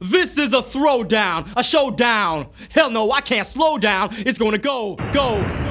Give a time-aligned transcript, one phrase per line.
[0.00, 2.48] This is a throwdown, a showdown.
[2.70, 4.08] Hell no, I can't slow down.
[4.12, 5.69] It's gonna go, go.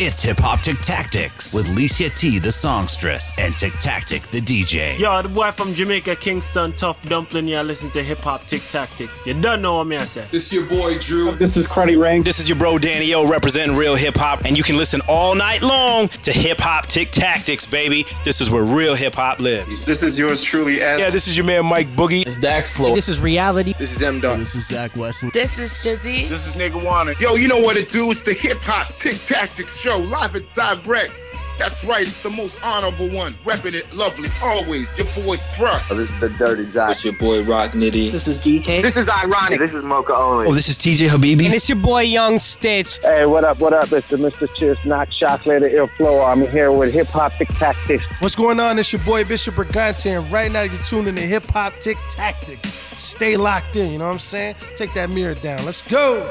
[0.00, 4.96] It's Hip Hop Tick Tactics with Licia T, the songstress, and Tick Tactic, the DJ.
[4.96, 7.48] Yo, the boy from Jamaica, Kingston, Tough Dumpling.
[7.48, 9.26] Y'all listen to Hip Hop Tick Tactics.
[9.26, 10.20] You don't know what me I say.
[10.30, 11.34] This is your boy Drew.
[11.34, 12.24] This is Cruddy Rank.
[12.24, 15.34] This is your bro Danny O representing real hip hop, and you can listen all
[15.34, 18.06] night long to Hip Hop Tick Tactics, baby.
[18.24, 19.84] This is where real hip hop lives.
[19.84, 21.00] This is yours truly, S.
[21.00, 22.24] Yeah, this is your man Mike Boogie.
[22.24, 22.94] It's Dax Flow.
[22.94, 23.72] This is reality.
[23.76, 24.38] This is M Dot.
[24.38, 25.32] This is Zach Weston.
[25.34, 26.28] This is Shizzy.
[26.28, 27.14] This is Nigga Wanna.
[27.18, 28.12] Yo, you know what it do?
[28.12, 31.12] It's the Hip Hop Tick Tactics Show, live and direct.
[31.58, 33.34] That's right, it's the most honorable one.
[33.44, 34.96] Repping it lovely, always.
[34.96, 35.90] Your boy Thrust.
[35.90, 36.92] Oh, this is the Dirty Zach.
[36.92, 38.12] It's your boy Rock Nitty.
[38.12, 38.80] This is DK.
[38.80, 39.58] This is ironic.
[39.58, 40.46] This is Mocha Only.
[40.46, 41.46] Oh, this is TJ Habibi.
[41.46, 43.00] And it's your boy Young Stitch.
[43.02, 43.90] Hey, what up, what up?
[43.92, 44.48] It's the Mr.
[44.54, 46.22] Cheers Knock Chocolate Ill Flow.
[46.22, 48.04] I'm here with Hip Hop Tick Tactics.
[48.20, 48.78] What's going on?
[48.78, 52.70] It's your boy Bishop Brigante, and right now you're tuning to Hip Hop Tick Tactics.
[53.02, 54.54] Stay locked in, you know what I'm saying?
[54.76, 55.64] Take that mirror down.
[55.64, 56.24] Let's go.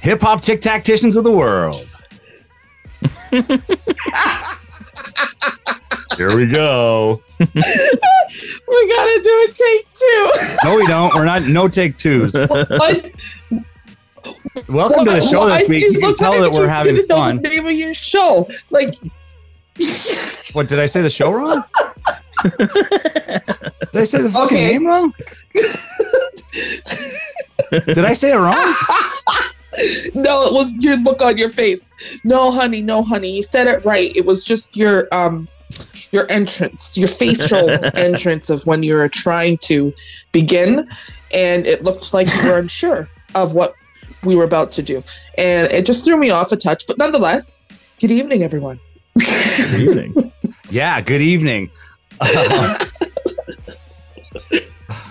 [0.00, 1.86] Hip hop tick tacticians of the world.
[6.16, 7.20] Here we go.
[8.68, 10.30] We gotta do a take two.
[10.64, 11.12] No, we don't.
[11.14, 11.42] We're not.
[11.48, 12.32] No take twos.
[12.34, 13.10] What?
[14.68, 15.80] Welcome to the show Why this week.
[15.80, 17.42] do You can look tell like that we're you having didn't know fun.
[17.42, 18.96] The name of your show, like
[20.52, 21.02] What did I say?
[21.02, 21.64] The show wrong?
[22.44, 24.68] Did I say the fucking Okay.
[24.72, 25.12] name wrong?
[27.72, 28.74] Did I say it wrong?
[30.14, 31.90] no, it was your look on your face.
[32.24, 34.14] No, honey, no, honey, you said it right.
[34.16, 35.48] It was just your um
[36.10, 39.92] your entrance, your facial entrance of when you were trying to
[40.32, 40.88] begin,
[41.32, 43.74] and it looked like you were unsure of what
[44.24, 45.02] we were about to do,
[45.38, 46.86] and it just threw me off a touch.
[46.86, 47.62] But nonetheless,
[48.00, 48.80] good evening, everyone.
[49.18, 50.32] Good evening.
[50.70, 51.00] Yeah.
[51.00, 51.68] Good evening.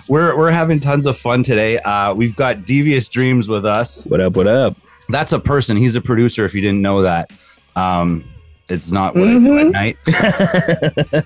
[0.10, 1.78] We're we're having tons of fun today.
[1.80, 4.06] Uh, we've got Devious Dreams with us.
[4.08, 4.36] What up?
[4.36, 4.76] What up?
[5.08, 5.78] That's a person.
[5.78, 6.46] He's a producer.
[6.46, 7.32] If you didn't know that,
[7.76, 8.24] um,
[8.68, 9.72] it's not what I do at Mhm.
[9.72, 11.26] night.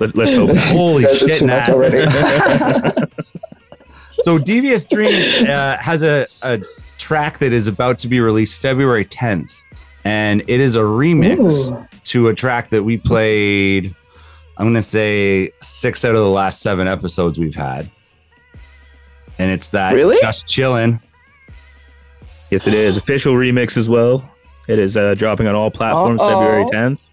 [0.00, 0.50] Let, let's hope.
[0.56, 1.68] Holy shit, too Nat.
[1.68, 2.06] already.
[4.22, 6.58] So Devious Dreams uh, has a, a
[6.98, 9.50] track that is about to be released February 10th,
[10.04, 11.88] and it is a remix Ooh.
[12.04, 13.94] to a track that we played.
[14.60, 17.90] I'm gonna say six out of the last seven episodes we've had,
[19.38, 20.18] and it's that Really?
[20.20, 21.00] just chilling.
[22.50, 24.30] yes, it is official remix as well.
[24.68, 26.28] It is uh, dropping on all platforms Uh-oh.
[26.28, 27.08] February 10th.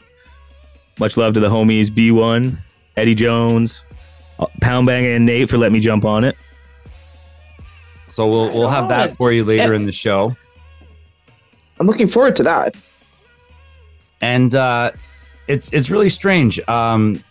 [1.00, 2.58] Much love to the homies B1,
[2.98, 3.86] Eddie Jones,
[4.40, 6.36] uh, Pound Bang, and Nate for letting me jump on it.
[8.10, 10.36] So we'll we'll have that for you later in the show.
[11.80, 12.76] I'm looking forward to that.
[14.20, 14.92] and uh,
[15.48, 16.60] it's it's really strange.
[16.68, 17.24] Um,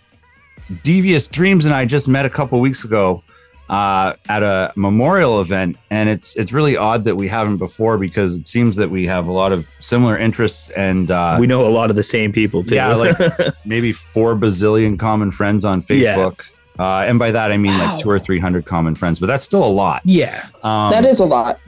[0.83, 3.23] Devious Dreams and I just met a couple weeks ago
[3.69, 8.35] uh, at a memorial event, and it's it's really odd that we haven't before because
[8.37, 11.71] it seems that we have a lot of similar interests and uh, we know a
[11.71, 12.77] lot of the same people too.
[12.77, 13.17] yeah, like
[13.65, 16.17] maybe four bazillion common friends on Yeah.
[16.17, 16.41] Facebook.
[16.79, 17.95] Uh, and by that I mean Wow.
[17.95, 20.03] like two or three hundred common friends, but that's still a lot.
[20.05, 20.47] yeah.
[20.63, 21.59] Um, that is a lot.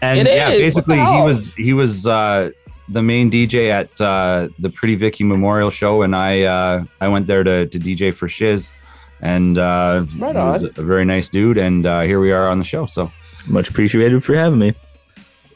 [0.00, 0.60] and It yeah, is.
[0.60, 2.50] basically he was he was uh,
[2.88, 7.26] the main DJ at uh, the Pretty Vicky Memorial Show, and I uh, I went
[7.26, 8.72] there to, to DJ for Shiz,
[9.20, 10.70] and uh, Right he was on.
[10.76, 12.86] a very nice dude, and uh, here we are on the show.
[12.86, 13.10] So
[13.46, 14.74] Much appreciated for having me.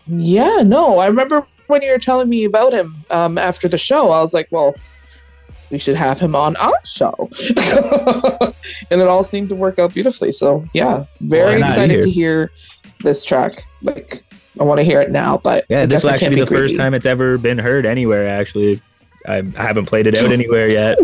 [0.06, 4.10] Yeah, no, I remember when you were telling me about him um, after the show.
[4.10, 4.75] I was like, well,
[5.71, 7.15] we should have him on our show,
[8.91, 10.32] and it all seemed to work out beautifully.
[10.32, 12.50] So yeah, very excited to hear
[13.03, 13.65] this track.
[13.81, 14.22] Like,
[14.60, 16.40] I want to hear it now, but Yeah, I this guess will actually can't be
[16.40, 16.62] the greedy.
[16.62, 18.28] first time it's ever been heard anywhere.
[18.28, 18.80] Actually,
[19.26, 20.98] I, I haven't played it out anywhere yet.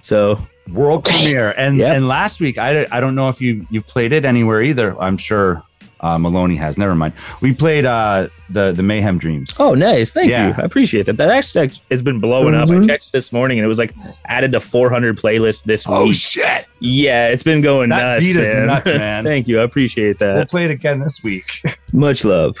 [0.00, 0.38] So
[0.72, 1.96] world premiere, and Yep.
[1.96, 4.98] and last week I I don't know if you you've played it anywhere either.
[5.00, 5.62] I'm sure
[6.00, 6.78] uh, Maloney has.
[6.78, 7.12] Never mind.
[7.40, 9.54] We played uh, the the Mayhem Dreams.
[9.58, 10.12] Oh, nice.
[10.12, 10.48] Thank Yeah.
[10.48, 10.54] you.
[10.58, 11.16] I appreciate that.
[11.16, 12.68] That actually has been blowing up.
[12.68, 12.86] I Mhm.
[12.86, 13.92] checked this morning and it was like
[14.28, 15.96] added to 400 playlists this week.
[15.96, 16.66] Oh shit!
[16.80, 18.66] Yeah, it's been going That nuts, beat is man.
[18.66, 19.24] nuts, man.
[19.32, 19.60] Thank you.
[19.60, 20.34] I appreciate that.
[20.34, 21.44] We'll play it again this week.
[21.92, 22.56] Much love.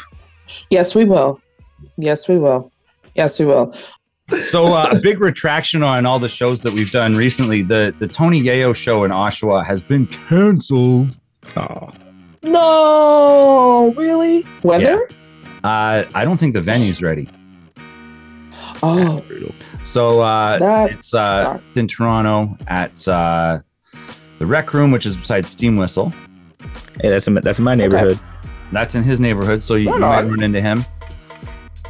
[0.70, 1.40] Yes, we will.
[1.96, 2.72] Yes, we will.
[3.14, 3.74] Yes, we will.
[4.42, 7.62] So uh, a big retraction on all the shows that we've done recently.
[7.62, 11.18] The the Tony Yayo show in Oshawa has been canceled.
[11.56, 11.88] Oh,
[12.50, 14.44] No, really?
[14.62, 15.08] Weather?
[15.64, 17.28] Uh, I don't think the venue's ready.
[18.82, 19.20] Oh,
[19.84, 20.58] So uh,
[20.90, 23.60] it's uh, it's in Toronto at uh,
[24.38, 26.12] the Rec Room, which is beside Steam Whistle.
[27.00, 28.18] Hey, that's in, that's in my neighborhood.
[28.72, 30.84] That's in his neighborhood, so you, you Right might run into him.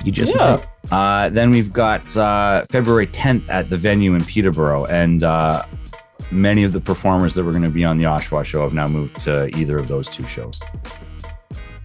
[0.04, 0.64] You just yeah.
[0.90, 5.64] Uh, then we've got uh, February 10th at the venue in Peterborough, and uh,
[6.30, 8.86] many of the performers that were going to be on the Oshawa show have now
[8.86, 10.60] moved to either of those two shows.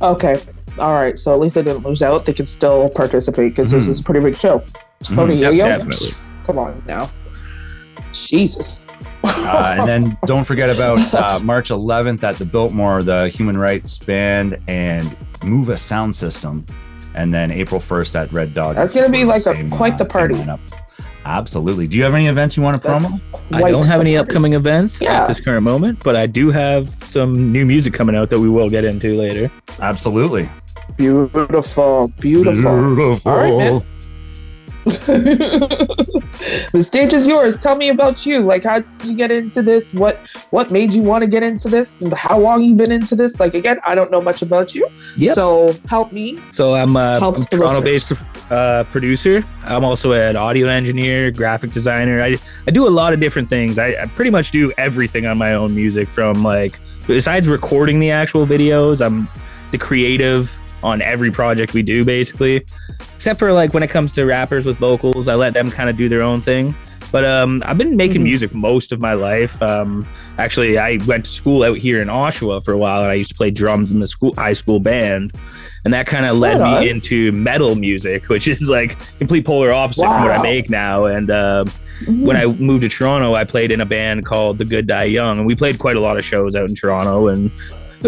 [0.02, 0.42] Okay.
[0.80, 1.18] All right.
[1.18, 2.26] So at least they didn't lose out.
[2.26, 3.90] They can still participate because this Mhm.
[3.90, 4.60] is a pretty big show.
[5.04, 5.16] Mhm.
[5.16, 5.58] Tony Yep, Yayo.
[5.68, 6.08] definitely.
[6.46, 7.10] Come on now.
[8.12, 8.88] Jesus.
[9.24, 13.98] Uh, and then don't forget about uh, March 11th at the Biltmore, the Human Rights
[13.98, 16.66] Band and Move a Sound System.
[17.16, 18.76] And then April 1st at Red Dog.
[18.76, 20.44] That's gonna be like a- quite the party.
[21.24, 21.38] Lineup.
[21.38, 21.88] Absolutely.
[21.88, 23.22] Do you have any events you want to That's promo?
[23.52, 25.22] I don't have any upcoming events Yeah.
[25.24, 28.50] at this current moment, but I do have some new music coming out that we
[28.50, 29.52] will get into later.
[29.80, 30.50] Absolutely.
[30.98, 32.10] Beautiful.
[32.20, 33.20] Beautiful.
[33.26, 33.84] All right, man.
[36.74, 37.58] the stage is yours.
[37.58, 38.42] Tell me about you.
[38.42, 39.94] Like, how did you get into this?
[39.94, 40.20] What
[40.50, 42.02] What made you want to get into this?
[42.02, 43.40] And how long you been into this?
[43.40, 44.88] Like, again, I don't know much about you.
[45.18, 45.36] Yep.
[45.36, 46.42] So help me.
[46.50, 47.20] So I'm a
[47.50, 48.14] Toronto-based
[48.50, 49.44] uh, producer.
[49.66, 52.22] I'm also an audio engineer, graphic designer.
[52.22, 52.38] I,
[52.68, 53.80] I do a lot of different things.
[53.80, 56.10] I, I pretty much do everything on my own music.
[56.10, 59.30] From like, besides recording the actual videos, I'm
[59.72, 62.66] the creative on every project we do, basically.
[63.16, 65.98] Except for like when it comes to rappers with vocals, I let them kind of
[65.98, 66.76] do their own thing.
[67.12, 68.24] But um, I've been making Mhm.
[68.26, 69.62] music most of my life.
[69.62, 70.08] Um,
[70.40, 73.30] actually, I went to school out here in Oshawa for a while, and I used
[73.30, 75.32] to play drums in the school high school band,
[75.86, 79.72] and that kind of led Right me into metal music, which is like complete polar
[79.72, 81.06] opposite from what I make now.
[81.06, 81.66] And uh,
[82.08, 85.38] when I moved to Toronto, I played in a band called The Good Die Young,
[85.38, 87.52] and we played quite a lot of shows out in Toronto, and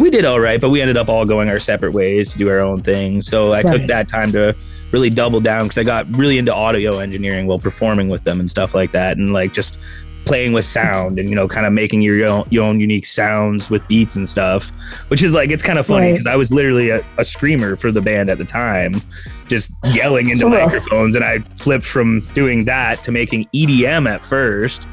[0.01, 2.49] we did all right, but we ended up all going our separate ways to do
[2.49, 3.21] our own thing.
[3.21, 4.55] So I took that time to
[4.91, 8.49] really double down because I got really into audio engineering while performing with them and
[8.49, 9.77] stuff like that, and like just
[10.25, 13.69] playing with sound and you know kind of making your own your own unique sounds
[13.69, 14.71] with beats and stuff
[15.09, 16.11] which is like it's kind of funny Right.
[16.13, 19.03] because i was literally a, a screamer for the band at the time
[19.47, 20.65] just yelling into oh, For real.
[20.65, 24.87] microphones and i flipped from doing that to making edm at first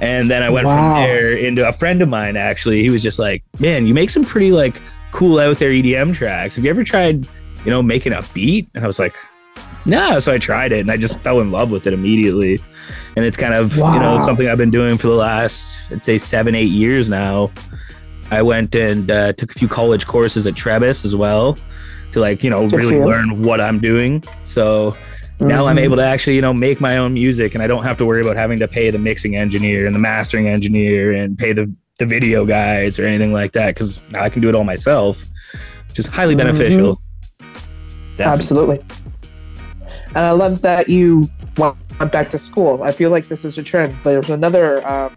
[0.00, 0.94] and then i went Wow.
[0.94, 2.82] from there into a friend of mine actually.
[2.82, 4.80] He was just like man you make some pretty like
[5.12, 6.56] cool out there edm tracks.
[6.56, 7.26] Have you ever tried
[7.64, 8.68] you know making a beat?
[8.74, 9.14] And i was like
[9.84, 10.18] no.
[10.18, 12.58] So i tried it and i just fell in love with it immediately.
[13.16, 16.18] And it's kind of you know something i've been doing for the last i'd say
[16.18, 17.50] seven eight years now.
[18.30, 21.56] I went and uh, took a few college courses at trebas as well
[22.12, 24.22] to like you know really learn what i'm doing.
[24.44, 24.94] So
[25.40, 25.80] now i'm Mhm.
[25.82, 28.20] able to actually you know make my own music and i don't have to worry
[28.20, 32.06] about having to pay the mixing engineer and the mastering engineer and pay the the
[32.06, 35.24] video guys or anything like that because now i can do it all myself
[35.88, 36.38] which is highly Mhm.
[36.38, 37.00] beneficial
[38.20, 38.80] Absolutely.
[40.08, 41.76] And I love that you went
[42.10, 42.82] back to school.
[42.82, 43.96] I feel like this is a trend.
[44.02, 45.16] There's another, um,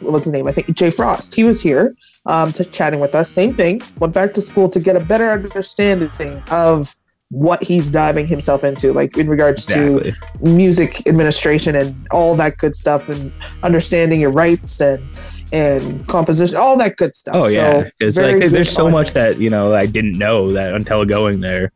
[0.00, 0.48] what's his name?
[0.48, 1.34] I think Jay Frost.
[1.36, 1.94] He was here
[2.26, 3.30] um, to chatting with us.
[3.30, 3.80] Same thing.
[4.00, 6.94] Went back to school to get a better understanding of
[7.32, 12.58] what he's diving himself into, like in regards exactly to music administration and all that
[12.58, 15.02] good stuff, and understanding your rights and
[15.50, 17.34] and composition, all that good stuff.
[17.34, 21.06] Oh yeah, So, like there's so much that you know I didn't know that until
[21.06, 21.72] going there.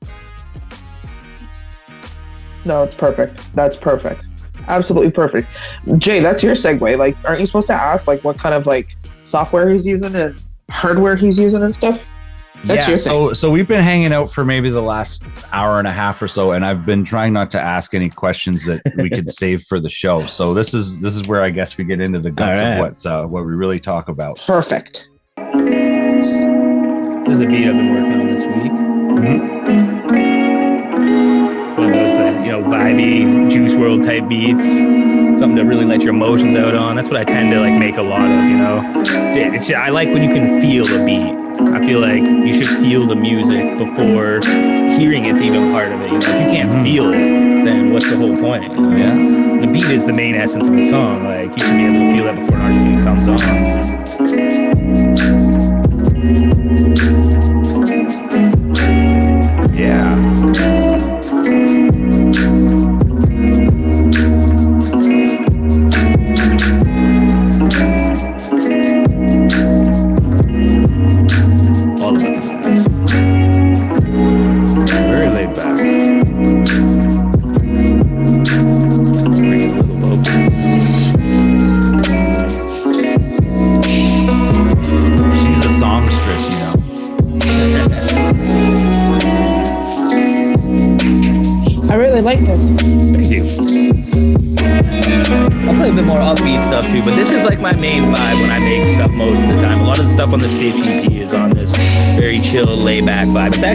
[2.66, 3.48] No, it's perfect.
[3.54, 4.26] That's perfect.
[4.68, 5.58] Absolutely perfect.
[5.96, 6.98] Jay, that's your segue.
[6.98, 8.94] Like, aren't you supposed to ask like what kind of like
[9.24, 12.10] software he's using and hardware he's using and stuff?
[12.66, 13.12] That's yeah, your thing.
[13.12, 16.26] so so we've been hanging out for maybe the last hour and a half or
[16.26, 19.78] so, and I've been trying not to ask any questions that we could save for
[19.78, 20.18] the show.
[20.20, 22.72] So this is this is where I guess we get into the guts All right.
[22.72, 24.42] of what uh, what we really talk about.
[24.44, 25.08] Perfect.
[25.36, 28.72] There's a beat I've been working on this week.
[31.68, 34.66] It's one of those uh, you know vibey Juice WRLD type beats,
[35.38, 36.96] something to really let your emotions out on.
[36.96, 38.48] That's what I tend to like make a lot of.
[38.50, 38.82] You know,
[39.54, 41.45] it's, I like when you can feel a beat.
[41.58, 44.40] I feel like you should feel the music before
[44.96, 46.12] hearing it's even part of it.
[46.12, 46.82] You know, if you can't hmm.
[46.84, 48.64] feel it, then what's the whole point?
[48.64, 48.96] you know?
[48.96, 49.60] Yeah.
[49.60, 51.24] The beat is the main essence of the song.
[51.24, 53.38] Like you should be able to feel that before an artist even comes on.
[59.74, 60.85] Yeah.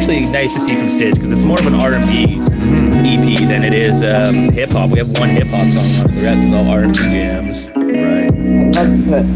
[0.01, 3.71] Actually nice to see from Stitch because it's more of an R&B EP than it
[3.71, 4.89] is um, hip hop.
[4.89, 6.15] We have one hip hop song on.
[6.15, 7.69] The rest is all R&B jams.
[7.75, 8.31] Right.
[8.75, 9.27] I love it.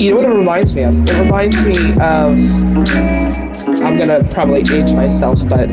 [0.00, 0.94] You know what it reminds me of?
[1.06, 2.38] It reminds me of.
[3.82, 5.68] I'm gonna probably age myself, but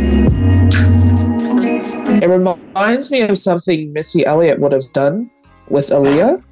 [2.22, 5.32] it reminds me of something Missy Elliott would have done
[5.70, 6.44] with Aaliyah.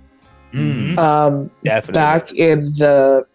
[0.98, 1.94] Um, Definitely.
[1.94, 3.26] back in the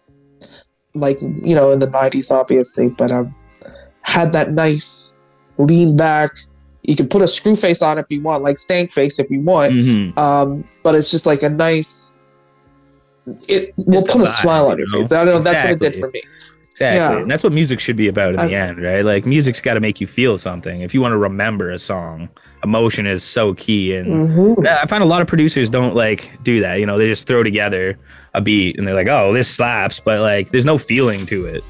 [0.95, 3.33] like you know in the 90s obviously but um
[4.01, 5.13] had that nice
[5.57, 6.31] lean back.
[6.81, 9.41] You can put a screw face on if you want like stank face if you
[9.41, 9.71] want.
[9.73, 10.17] Mhm.
[10.17, 12.21] um but it's just like a nice
[13.47, 15.11] it will put a smile on you your face.
[15.11, 16.21] I don't know that's what it did for me
[16.71, 16.97] Exactly.
[16.97, 17.21] Yeah.
[17.21, 19.03] And that's what music should be about in the end, right?
[19.03, 20.81] Like music's got to make you feel something.
[20.81, 22.29] If you want to remember a song,
[22.63, 23.93] emotion is so key.
[23.95, 24.65] And Mhm.
[24.67, 26.79] I find a lot of producers don't like do that.
[26.79, 27.97] You know, they just throw together
[28.33, 31.63] a beat and they're like, "Oh, this slaps," but like, there's no feeling to it.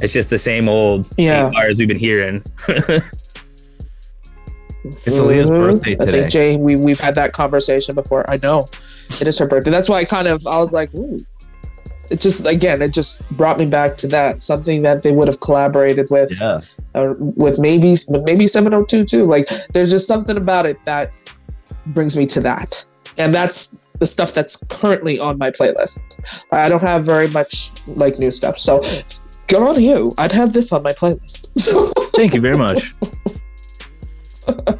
[0.00, 1.50] It's just the same old Yeah.
[1.52, 2.42] bars we've been hearing.
[4.84, 5.58] It's Aaliyah's Mhm.
[5.58, 6.08] birthday today.
[6.08, 8.66] i think jay we, we've had that conversation before i know
[9.20, 11.18] it is her birthday that's why i kind of i was like Ooh.
[12.10, 15.40] It just again it just brought me back to that something that they would have
[15.40, 16.60] collaborated with Yeah.
[16.94, 19.26] uh, with maybe maybe 702 too.
[19.26, 21.12] Like there's just something about it that
[21.86, 22.88] brings me to that.
[23.18, 25.98] And that's the stuff that's currently on my playlist.
[26.52, 28.58] I don't have very much like new stuff.
[28.58, 28.80] So
[29.48, 30.14] good on you.
[30.18, 31.48] I'd have this on my playlist.
[32.14, 32.92] Thank you very much.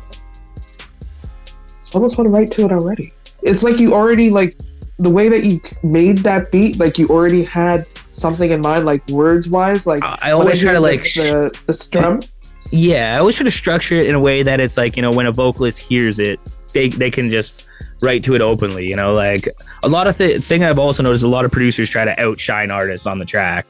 [1.94, 3.12] almost want to write to it already.
[3.42, 4.54] It's like you already like
[4.99, 9.07] the way that you made that beat like you already had something in mind like
[9.09, 12.21] words wise like I- I always try to, like, the, the strum.
[12.73, 15.12] Yeah, I always try to structure it in a way that it's like, you know,
[15.12, 16.40] when a vocalist hears it,
[16.73, 17.64] they, they can just
[18.02, 19.49] write to it openly, you know, like
[19.85, 22.71] a lot of the thing I've also noticed a lot of producers try to outshine
[22.73, 23.67] artists on the track,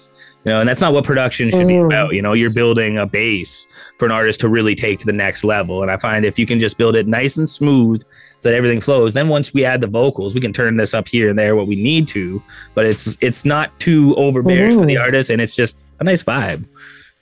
[0.49, 1.87] you know, and that's not what production should be Mm.
[1.87, 2.15] about.
[2.15, 3.67] You know, you're building a base
[3.99, 5.83] for an artist to really take to the next level.
[5.83, 8.01] And I find if you can just build it nice and smooth
[8.39, 11.07] so that everything flows, then once we add the vocals, we can turn this up
[11.07, 12.41] here and there what we need to,
[12.75, 15.03] but it's, it's not too overbearing for the Mhm.
[15.03, 16.65] artist and it's just a nice vibe,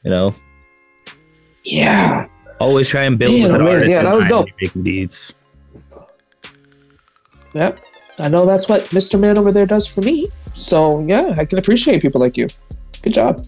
[0.05, 0.33] you know?
[1.65, 2.27] yeah
[2.61, 3.89] Always try and build Man, with an artist.
[3.91, 4.47] yeah, that was dope.
[4.63, 5.33] Making beats.
[7.55, 7.79] Yep.
[8.19, 9.19] I know that's what Mr.
[9.19, 10.29] Man over there does for me.
[10.55, 12.47] So yeah, I can appreciate people like you.
[13.07, 13.41] Good job.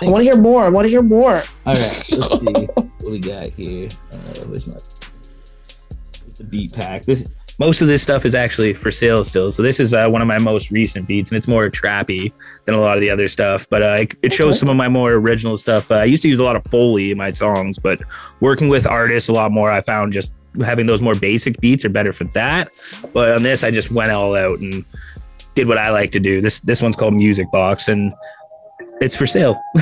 [0.00, 0.64] I want to hear more.
[0.64, 1.32] I want to hear more.
[1.32, 3.88] All right, let's see what we got here.
[4.12, 7.02] Uh, where's my where's the beat pack?
[7.06, 9.50] This, most of this stuff is actually for sale still.
[9.50, 12.32] So this is uh, one of my most recent beats, and it's more trappy
[12.66, 13.66] than a lot of the other stuff.
[13.68, 14.58] But uh, it, it shows Okay.
[14.60, 15.90] some of my more original stuff.
[15.90, 18.00] Uh, I used to use a lot of foley in my songs, but
[18.38, 20.32] working with artists a lot more, I found just
[20.64, 22.68] having those more basic beats are better for that.
[23.12, 24.84] But on this, I just went all out and
[25.56, 26.40] did what I like to do.
[26.40, 28.12] This this one's called Music Box, and
[29.00, 29.60] it's for sale.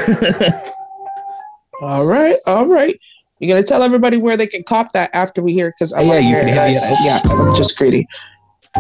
[1.81, 2.35] All right.
[2.47, 2.99] All right.
[3.41, 6.19] You're gonna tell everybody where they can cop that after we hear because I Yeah,
[6.19, 6.55] you can it.
[6.55, 8.07] hit me yeah, I'm just greedy.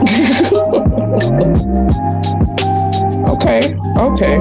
[3.28, 3.76] okay.
[3.96, 4.38] Okay.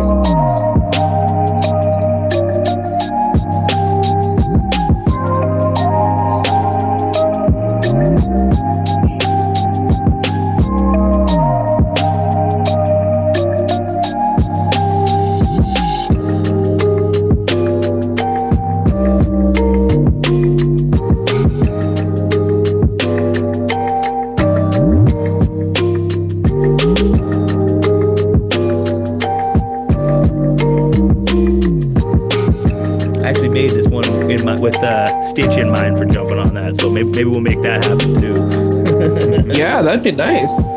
[35.37, 36.77] Stitch in mind for jumping on that.
[36.77, 39.53] So maybe, maybe we'll make that happen too.
[39.55, 40.71] Yeah, that'd be nice.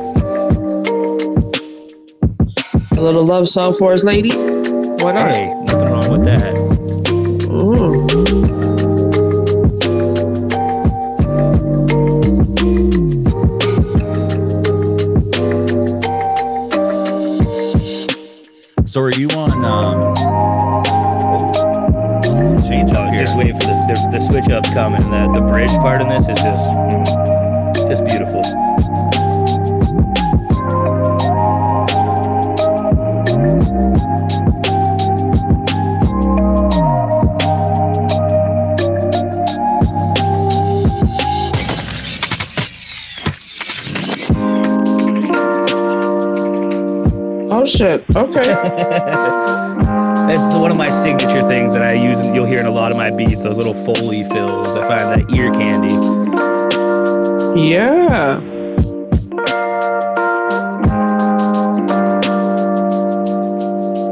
[2.92, 4.36] A little love song for his lady.
[4.36, 5.34] Why not?
[5.34, 6.54] Hey, nothing wrong with that.
[7.50, 8.49] Ooh.
[24.20, 25.02] The, switch ups coming.
[25.02, 26.70] The, the bridge part in this is just,
[27.88, 28.42] just beautiful.
[47.52, 48.04] Oh shit.
[48.16, 49.56] Okay.
[50.30, 52.92] That's one of my signature things that I use, and you'll hear in a lot
[52.92, 53.42] of my beats.
[53.42, 54.76] Those little foley fills.
[54.76, 55.88] I find that ear candy.
[57.60, 58.40] Yeah.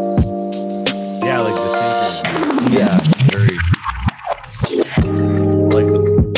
[0.09, 1.69] Yeah, like the
[2.73, 2.99] yeah,
[3.29, 3.55] very
[5.69, 5.87] like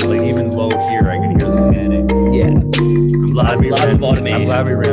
[0.09, 2.35] like even low here, I can hear the panning.
[2.35, 2.51] Yeah,
[3.33, 4.41] lot, we lots ran- of automation.
[4.41, 4.90] I'm glad we ran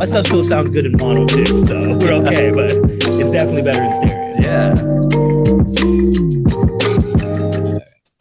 [0.00, 2.50] My stuff still sounds good in mono too, so we're okay.
[2.54, 4.24] But it's definitely better in stereo.
[4.40, 4.72] Yeah.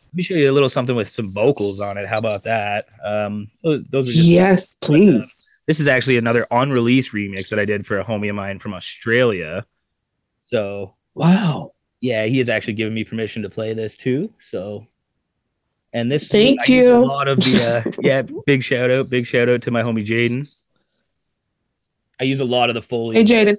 [0.03, 2.05] Let me show you a little something with some vocals on it.
[2.05, 2.87] How about that?
[3.05, 5.63] Um, those, those are just Yes, please.
[5.67, 8.73] This is actually another on-release remix that I did for a homie of mine from
[8.73, 9.65] Australia.
[10.41, 11.71] So Wow.
[12.01, 14.33] yeah, he has actually given me permission to play this too.
[14.51, 14.85] So,
[15.93, 16.93] and this Thank you.
[16.93, 20.05] A lot of the uh, yeah, big shout out, big shout out to my homie
[20.05, 20.45] Jaden.
[22.19, 23.15] I use a lot of the Foley.
[23.15, 23.57] Hey, Jaden.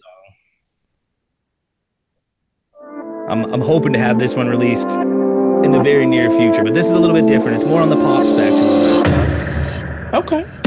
[3.28, 6.86] I'm I'm hoping to have this one released in the very near future, but this
[6.86, 7.56] is a little bit different.
[7.56, 8.58] It's more on the pop spectrum.
[8.58, 9.24] of my
[10.12, 10.14] stuff.
[10.24, 10.59] Okay.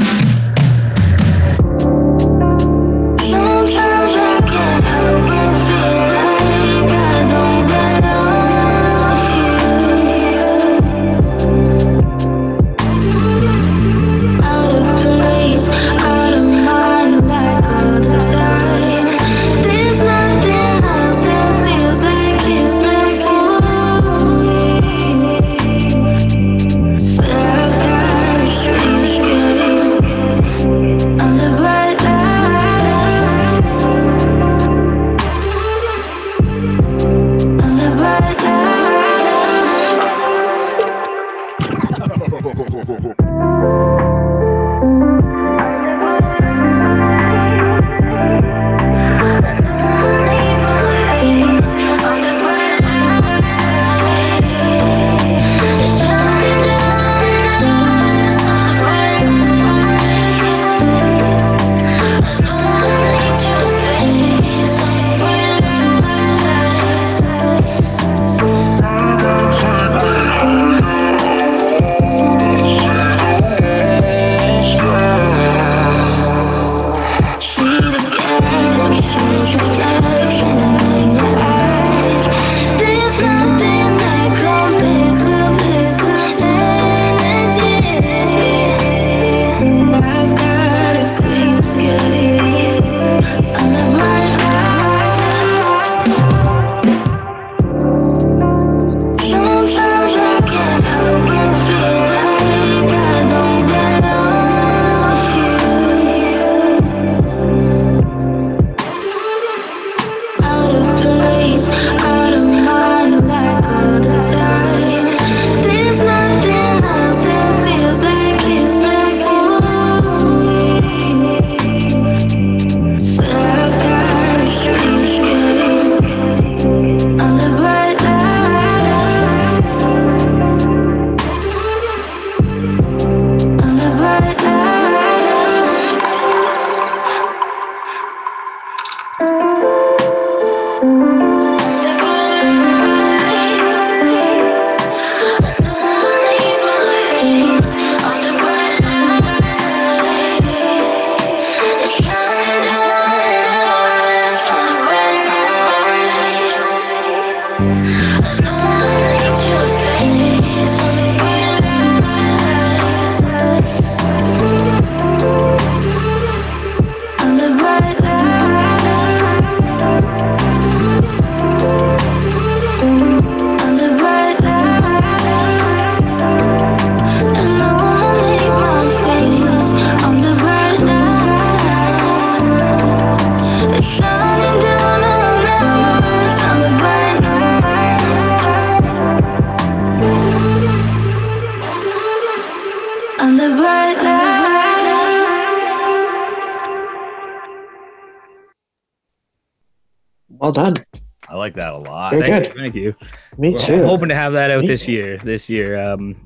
[202.18, 202.54] Very Thank good.
[202.54, 202.94] you, Thank you.
[203.38, 203.84] Me We're too.
[203.84, 204.92] hoping to have that out Me this too.
[204.92, 205.16] year.
[205.18, 205.78] This year.
[205.92, 206.16] Um,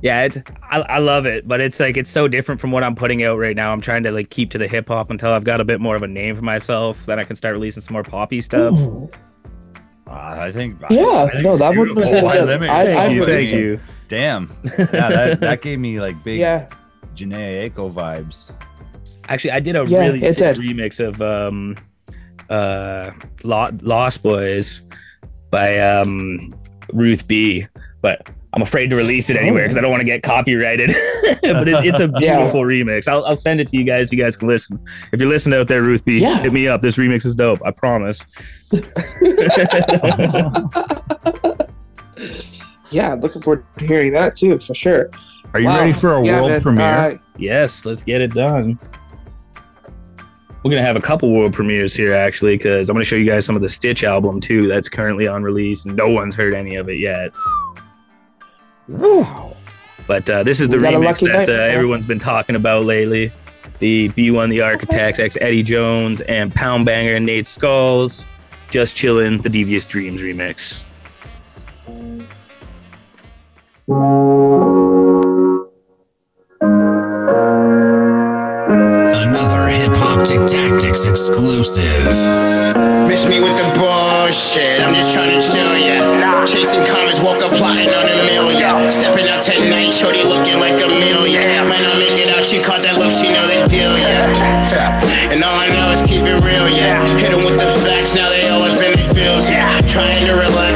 [0.00, 2.94] yeah, it's I, I love it, but it's like it's so different from what I'm
[2.94, 3.72] putting out right now.
[3.72, 5.96] I'm trying to like keep to the hip hop until I've got a bit more
[5.96, 7.04] of a name for myself.
[7.06, 8.78] Then I can start releasing some more poppy stuff.
[8.80, 9.08] Ooh.
[10.06, 10.78] Uh, I think.
[10.88, 12.98] Yeah, I think no, that would- Be, yeah, limit I- yourself?
[12.98, 13.80] I Thank you, would thank say- you.
[14.08, 14.56] Damn.
[14.78, 16.66] Yeah, that, that gave me like big Yeah.
[17.16, 18.50] Jhené Aiko vibes.
[19.28, 20.64] Actually, I did a Yeah, really it sick did.
[20.64, 21.76] remix of um
[22.50, 23.10] uh,
[23.44, 24.82] Lost Boys
[25.50, 26.54] by um,
[26.92, 27.66] Ruth B.
[28.00, 30.88] But I'm afraid to release it anywhere because I don't want to get copyrighted.
[31.42, 32.36] but it, it's a Yeah.
[32.36, 33.08] beautiful remix.
[33.08, 34.10] I'll, I'll send it to you guys.
[34.10, 34.78] so You guys can listen.
[35.12, 36.38] If you're listening out there, Ruth B, Yeah.
[36.40, 36.80] hit me up.
[36.82, 37.60] This remix is dope.
[37.66, 38.24] I promise.
[42.90, 45.10] Yeah, looking forward to hearing that too, for sure.
[45.52, 45.80] Are you Wow.
[45.80, 46.84] ready for a Yeah, world man, premiere?
[46.86, 48.78] uh, Yes, let's get it done.
[50.62, 53.46] We're gonna have a couple world premieres here actually, because I'm gonna show you guys
[53.46, 54.66] some of the Stitch album too.
[54.66, 55.84] That's currently on release.
[55.84, 57.32] No one's heard any of it yet.
[58.88, 59.54] wow.
[60.06, 62.84] But uh, this is the We got a remix that uh, everyone's been talking about
[62.84, 63.30] lately.
[63.78, 68.26] The B1 The Architects, ex Eddie Jones, and Pound Banger Nate Skulls.
[68.70, 70.84] Just chillin', the Devious Dreams remix.
[80.18, 81.86] Hop Tactics exclusive.
[83.06, 84.82] Miss me with the bullshit.
[84.82, 86.44] I'm just trying to chill, yeah.
[86.44, 88.90] Chasing comments, woke up plotting on a million.
[88.90, 91.46] Stepping out tonight, shorty looking like a million.
[91.70, 95.30] Might not make it out, she caught that look, she know the deal, yeah.
[95.30, 96.98] And all I know is keep it real, yeah.
[97.22, 99.80] Hit 'em with the facts, now they all up in their yeah.
[99.86, 100.67] Trying to relax,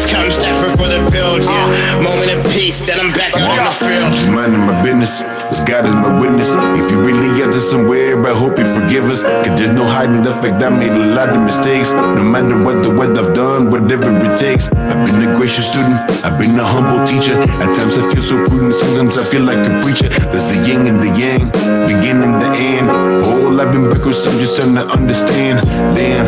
[3.82, 4.12] back field.
[4.12, 6.50] Just minding my business, as God is my witness.
[6.78, 9.22] If you really got this somewhere, I hope you forgive us.
[9.22, 11.92] Cause there's no hiding the fact I made a lot of mistakes.
[11.92, 14.68] No matter what the weather I've done, whatever it takes.
[14.68, 17.34] I've been a gracious student, I've been a humble teacher.
[17.62, 20.08] At times I feel so prudent, sometimes I feel like a preacher.
[20.08, 21.50] There's the yin and the yang,
[21.86, 22.88] beginning the end.
[23.24, 25.62] Oh, I've been backwards, I'm just trying to understand.
[25.94, 26.26] Damn,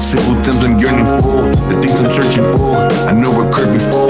[0.00, 2.76] simple things I'm yearning for, the things I'm searching for.
[3.08, 4.09] I know occurred before,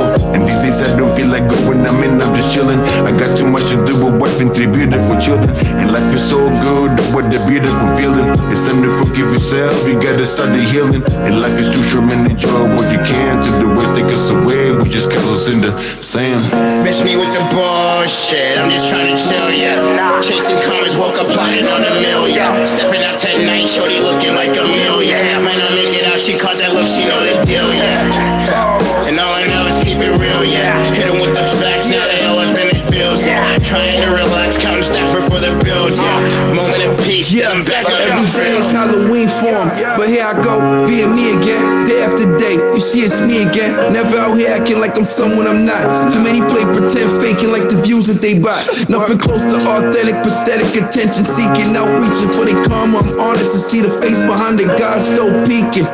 [0.50, 1.86] these days I don't feel like going.
[1.86, 2.80] I'm in, I'm just chilling.
[3.06, 6.26] I got too much to do with wife and three beautiful children, and life is
[6.26, 6.98] so good.
[6.98, 8.26] Oh, what a beautiful feeling.
[8.50, 9.74] It's time to forgive yourself.
[9.86, 12.26] You gotta start the healing, and life is too short, man.
[12.26, 14.74] Enjoy what you can to the way take us away.
[14.76, 16.40] We just cast us in the sand.
[16.82, 18.58] Miss me with the bullshit.
[18.58, 20.20] I'm just trying to chill, yeah.
[20.20, 22.66] Chasing comments, woke up plotting on a million.
[22.66, 25.44] Stepping out tonight, shorty looking like a million.
[25.44, 28.30] Might not make it out, she caught that look, she know the deal, yeah.
[29.08, 29.59] And all I know
[30.00, 30.76] keep it real, yeah.
[30.94, 33.44] Hit 'em with the facts, now they all up in their feels, yeah.
[33.62, 36.54] Trying to relax, counting Stafford for the bills, yeah.
[36.54, 37.50] Moment of peace, yeah.
[37.50, 38.64] I'm back out in Every day field.
[38.64, 41.84] is Halloween for 'em, But here I go, being me again.
[41.84, 43.92] Day after day, you see it's me again.
[43.92, 46.12] Never out here acting like I'm someone I'm not.
[46.12, 48.62] Too many play pretend, faking like the views that they buy.
[48.88, 52.98] Nothing close to authentic, pathetic attention seeking, outreaching for they karma.
[53.00, 55.86] I'm honored to see the face behind the God still peeking.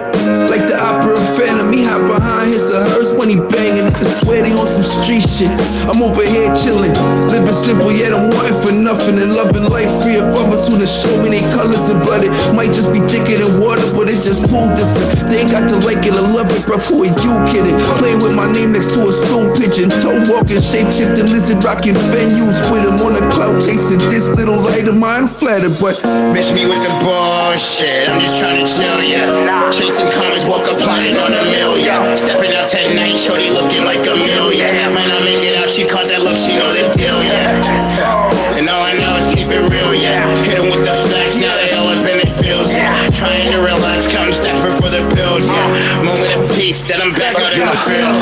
[0.53, 3.66] Like the opera phantom, he hop behind his uh, or hers when he banging.
[3.99, 4.56] I
[4.97, 5.53] street shit.
[5.87, 6.95] I'm over here chilling,
[7.29, 10.89] living simple, yet I'm wanting for nothing and loving life free of others who done
[10.89, 12.25] show me they colors and blood.
[12.25, 15.29] It might just be thicker than water, but it just pull different.
[15.29, 16.81] They ain't got to like it or love it, bruh.
[16.89, 17.77] Who are you kidding?
[18.01, 21.99] Playing with my name next to a stool pigeon, toe walking, shape shifting, lizard rocking
[22.15, 26.01] venues with him on a cloud chasing this little light of mine flattered, but
[26.33, 28.09] Miss me with the bullshit.
[28.09, 29.71] I'm just trying to chill, yeah.
[29.71, 32.17] Chasing comments, woke up plotting on a million.
[32.17, 34.86] Stepping out tonight, shorty looking like a million.
[34.95, 38.57] Might not make it out, she caught that look, she know the deal, yeah.
[38.57, 40.25] And all I know is keep it real, yeah.
[40.47, 42.95] Hit 'em with the facts, now they all up in their fields, yeah.
[43.11, 46.05] Trying to relax, come Stafford for the bills, yeah.
[46.05, 48.17] Moment of peace, then I'm back out in the field.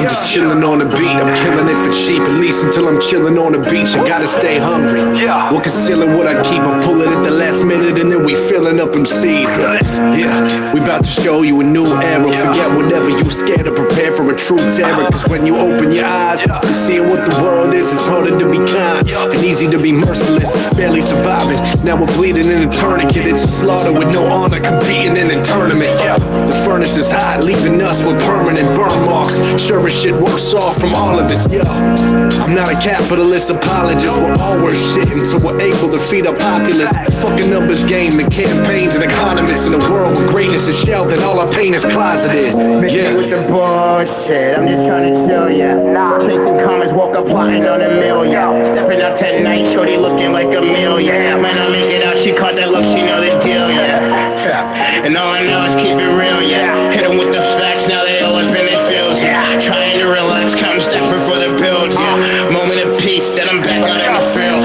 [0.00, 1.18] I'm just chilling on the beat.
[1.20, 3.92] I'm killing it for cheap, at least until I'm chilling on the beach.
[3.94, 5.00] I gotta stay hungry.
[5.18, 5.52] Yeah.
[5.52, 6.62] We're concealing what I keep.
[6.62, 9.50] I pull it at the last minute and then we filling up them seeds.
[10.16, 12.24] Yeah, we about to show you a new era.
[12.24, 15.04] Forget whatever you scared to prepare for a true terror.
[15.10, 17.92] Cause when you open your eyes, you're seeing what the world is.
[17.92, 20.52] It's harder to be kind and easy to be merciless.
[20.74, 21.60] Barely surviving.
[21.84, 23.26] Now we're bleeding in a tourniquet.
[23.26, 25.79] It's a slaughter with no honor competing in a tournament.
[25.80, 29.36] The furnace is hot, leaving us with permanent burn marks.
[29.60, 31.50] Sure as shit worse off from all of this.
[31.52, 34.20] Yo, I'm not a capitalist apologist.
[34.20, 36.92] We're all worth shit until we're able to feed our populace.
[37.22, 41.22] Fucking numbers game and campaigns and economists in a world where greatness is shelved and
[41.22, 42.52] all our pain is closeted.
[42.90, 43.16] Yeah.
[43.16, 44.58] with the bullshit.
[44.58, 46.18] I'm just trying to chill, yeah.
[46.20, 48.64] Chasing comments, woke up plotting on a million.
[48.66, 51.40] Stepping out tonight, shorty looking like a million.
[51.40, 54.28] Might not make it out, she caught that look, she know the deal, yeah.
[55.04, 56.90] And all I know is keep it real, yeah.
[56.90, 59.58] Hit Hit 'em with the facts, now they all up in their fields, yeah.
[59.60, 62.50] Trying to relax, come Stafford for the build, yeah.
[62.50, 64.64] Moment of peace, then I'm back out in the field.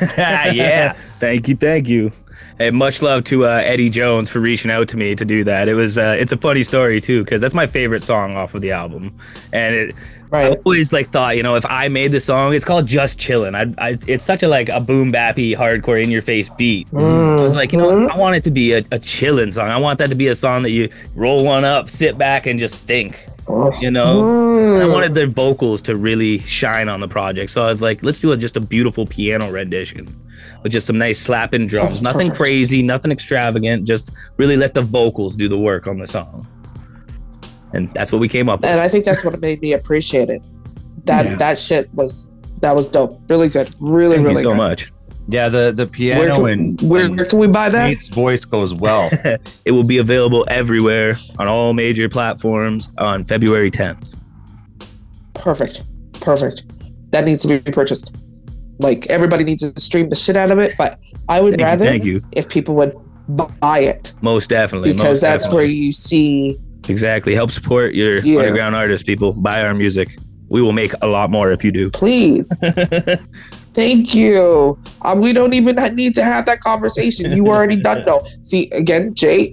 [0.18, 0.92] yeah.
[1.18, 1.56] Thank you.
[1.56, 2.12] Thank you.
[2.58, 5.68] Hey, much love to uh, Eddie Jones for reaching out to me to do that.
[5.68, 8.62] It was uh, it's a funny story too because that's my favorite song off of
[8.62, 9.14] the album,
[9.52, 9.94] and it.
[10.32, 13.54] I always like thought, you know, if I made the song, it's called "Just Chillin'."
[13.54, 16.88] I, I, it's such a like a boom bappy, hardcore, in your face beat.
[16.94, 19.68] I was like, you know, I want it to be a, a chillin' song.
[19.68, 22.58] I want that to be a song that you roll one up, sit back, and
[22.58, 23.22] just think.
[23.80, 27.68] You know, And I wanted the vocals to really shine on the project, so I
[27.68, 30.08] was like, let's do a, just a beautiful piano rendition
[30.66, 32.00] with just some nice slapping drums.
[32.00, 32.36] Oh, nothing perfect.
[32.36, 33.86] crazy, nothing extravagant.
[33.86, 36.44] Just really let the vocals do the work on the song,
[37.72, 38.70] and that's what we came up with.
[38.70, 40.42] and I think that's what made me appreciate it.
[41.04, 41.36] That Yeah.
[41.36, 42.28] that shit was
[42.62, 43.16] that was dope.
[43.28, 43.72] Really good.
[43.80, 44.58] Really, Thank really you so good.
[44.58, 44.90] much.
[45.28, 47.84] Yeah, the the Where piano can, and where, where can we buy that?
[47.86, 49.08] Nate's voice goes well.
[49.66, 54.14] it will be available everywhere on all major platforms on February 10th.
[55.34, 55.82] Perfect.
[56.20, 56.64] Perfect.
[57.12, 58.14] That needs to be purchased.
[58.78, 61.66] Like everybody needs to stream the shit out of it, but I would Thank you,
[61.66, 62.22] rather thank you.
[62.32, 62.94] if people would
[63.60, 64.92] buy it Most definitely.
[64.92, 65.64] because most that's definitely.
[65.64, 66.56] where you see
[66.88, 68.40] exactly help support your Yeah.
[68.40, 69.02] underground artists.
[69.02, 70.08] People buy our music.
[70.48, 71.90] We will make a lot more if you do.
[71.90, 72.48] please.
[73.74, 74.78] Thank you.
[75.02, 77.30] Um, we don't even need to have that conversation.
[77.32, 78.26] You already done know.
[78.40, 79.52] See again, Jay.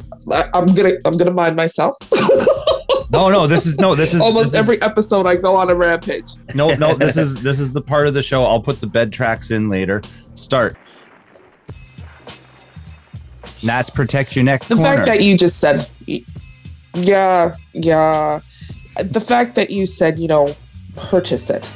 [0.54, 1.96] I'm gonna I'm gonna mind myself.
[3.14, 5.70] No, no, this is no, this is Almost this is- every episode I go on
[5.70, 6.32] a rampage.
[6.56, 6.96] no, no.
[7.04, 8.44] This is this is the part of the show.
[8.44, 10.02] I'll put the bed tracks in later.
[10.34, 10.76] Start.
[13.62, 14.66] Nats protect your neck.
[14.66, 14.96] The corner.
[14.96, 15.88] fact that you just said,
[16.96, 18.42] yeah, yeah.
[19.02, 20.56] The fact that you said, you know,
[20.96, 21.74] purchase it,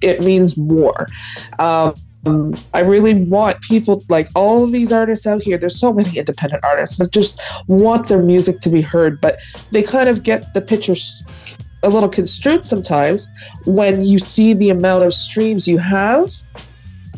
[0.00, 1.08] it means more.
[1.58, 1.94] Um,
[2.26, 5.58] I really want people like all of these artists out here.
[5.58, 9.36] There's so many independent artists that just want their music to be heard, but
[9.72, 10.94] they kind of get the picture
[11.82, 13.28] a little construed sometimes
[13.66, 16.30] when you see the amount of streams you have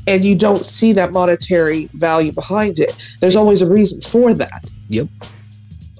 [0.08, 2.92] and you don't see that monetary value behind it.
[3.20, 5.08] There's always a reason for that Yep.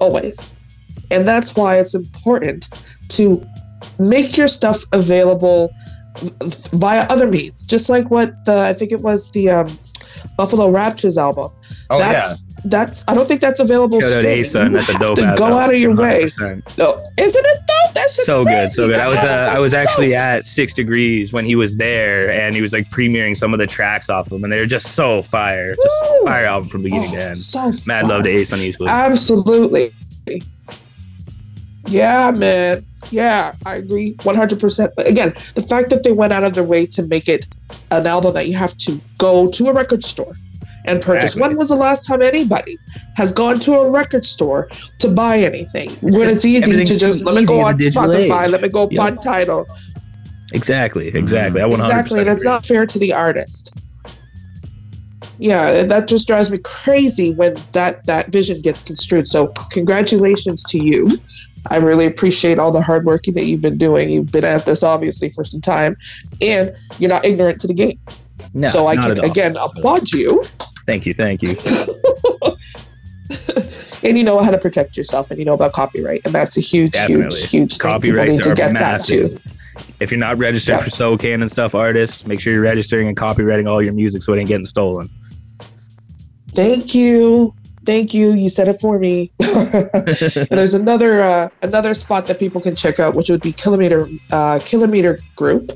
[0.00, 0.54] always.
[1.10, 2.68] And that's why it's important
[3.10, 3.44] to
[3.98, 5.70] make your stuff available
[6.72, 9.78] via other means, just like what the I think it was the um,
[10.36, 11.50] Buffalo Raptors album.
[11.90, 14.00] Oh, that's that's I don't think that's available.
[14.00, 14.38] Shout out.
[14.38, 16.22] Asa, You that's a dope to go out of your way.
[16.22, 16.78] 100%.
[16.78, 17.92] No, isn't it though?
[17.94, 18.98] That's so good, so good.
[18.98, 22.62] I was uh, I was actually at Six Degrees when he was there, and he
[22.62, 25.22] was like premiering some of the tracks off of them, and they were just so
[25.22, 27.40] fire, just fire album from beginning to end.
[27.40, 28.88] so Mad love to Ace on Eastwood.
[28.88, 29.92] Absolutely.
[31.86, 32.84] Yeah, man.
[33.10, 34.88] Yeah, I agree 100%.
[34.96, 37.46] But again, the fact that they went out of their way to make it
[37.90, 40.34] an album that you have to go to a record store
[40.86, 41.32] and purchase.
[41.32, 41.42] Exactly.
[41.42, 42.76] When was the last time anybody
[43.16, 44.68] has gone to a record store
[44.98, 45.90] to buy anything?
[46.00, 48.50] when it's easy to just let me go on Spotify, age.
[48.50, 49.00] let me go Yep.
[49.00, 49.66] on Tidal.
[50.52, 51.60] Exactly, exactly.
[51.60, 53.72] I 100 Exactly, and it's not fair to the artist.
[55.38, 59.28] Yeah, that just drives me crazy when that that vision gets construed.
[59.28, 61.18] So, congratulations to you.
[61.70, 64.10] I really appreciate all the hard work that you've been doing.
[64.10, 65.96] You've been at this obviously for some time,
[66.40, 67.98] and you're not ignorant to the game.
[68.54, 70.44] No, so I can again applaud you,
[70.86, 71.50] Thank you, thank you.
[74.04, 76.60] and you know how to protect yourself, and you know about copyright, and that's a
[76.60, 77.24] huge, Definitely.
[77.24, 79.32] huge, huge Copyrights to are get massive.
[79.32, 79.50] that too.
[79.98, 83.68] If you're not registered for SOCAN and stuff, artists, make sure you're registering and copywriting
[83.68, 85.10] all your music so it ain't getting stolen.
[86.54, 87.52] Thank you.
[87.86, 88.32] Thank you.
[88.32, 89.30] You said it for me.
[90.50, 94.58] there's another uh, another spot that people can check out, which would be Kilometer uh,
[94.64, 95.70] Kilometer Group,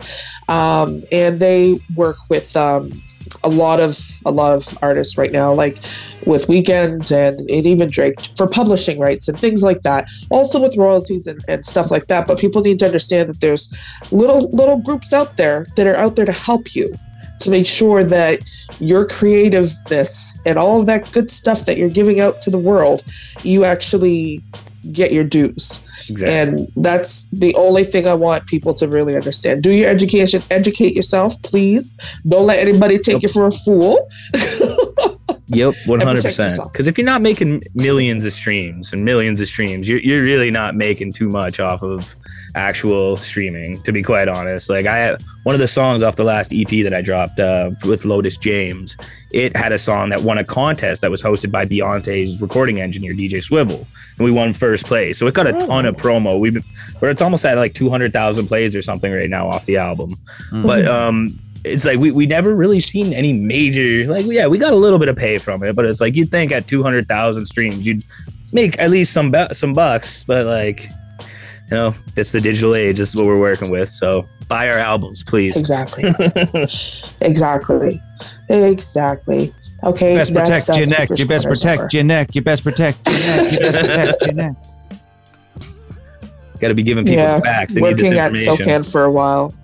[0.48, 3.00] um, and they work with um,
[3.44, 3.96] a lot of
[4.26, 5.78] a lot of artists right now, like
[6.26, 10.08] with Weeknd and, and even Drake for publishing rights and things like that.
[10.30, 12.26] Also with royalties and, and stuff like that.
[12.26, 13.72] But people need to understand that there's
[14.10, 16.92] little little groups out there that are out there to help you
[17.40, 18.40] to make sure that
[18.78, 23.02] your creativeness and all of that good stuff that you're giving out to the world,
[23.42, 24.42] you actually
[24.92, 25.86] get your dues.
[26.08, 26.34] Exactly.
[26.34, 29.62] And that's the only thing I want people to really understand.
[29.62, 31.96] Do your education, educate yourself, please.
[32.26, 34.08] Don't let anybody take you for a fool.
[35.52, 36.62] Yep, one hundred percent.
[36.64, 40.50] Because if you're not making millions of streams and millions of streams, you're you're really
[40.50, 42.14] not making too much off of
[42.54, 43.82] actual streaming.
[43.82, 46.94] To be quite honest, like I one of the songs off the last EP that
[46.94, 48.96] I dropped uh, with Lotus James,
[49.32, 53.12] it had a song that won a contest that was hosted by Beyonce's recording engineer
[53.12, 53.86] DJ Swivel,
[54.18, 55.18] and we won first place.
[55.18, 56.38] So it got a ton of promo.
[56.38, 56.64] We've been,
[57.00, 59.78] where it's almost at like two hundred thousand plays or something right now off the
[59.78, 60.16] album.
[60.52, 64.72] But um, it's like we, we never really seen any major like yeah we got
[64.72, 67.86] a little bit of pay from it but it's like you'd think at 200,000 streams
[67.86, 68.02] you'd
[68.52, 72.96] make at least some bu- some bucks but like you know it's the digital age
[72.96, 76.04] this is what we're working with so buy our albums please Exactly.
[77.20, 78.00] exactly.
[78.48, 79.54] Exactly.
[79.84, 81.18] Okay, You best that's- protect your that's neck.
[81.18, 81.88] You best protect over.
[81.92, 82.34] your neck.
[82.34, 83.52] You best protect your neck.
[83.52, 84.56] You best protect your neck.
[86.60, 87.74] Got to be giving people yeah, facts.
[87.74, 88.66] They need this working at information.
[88.66, 89.54] SOCAN for a while.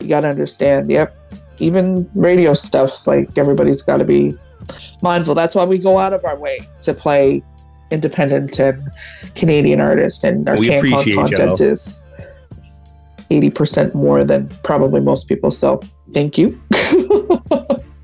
[0.00, 0.90] You got to understand.
[0.90, 1.16] Yep.
[1.58, 4.36] Even radio stuff, like everybody's got to be
[5.02, 5.34] mindful.
[5.34, 7.42] That's why we go out of our way to play
[7.90, 8.90] independent and
[9.34, 11.68] Canadian artists, and our We CanCon appreciate content y'all.
[11.68, 12.06] is
[13.30, 15.50] eighty percent more than probably most people.
[15.50, 15.80] So
[16.12, 16.60] thank you.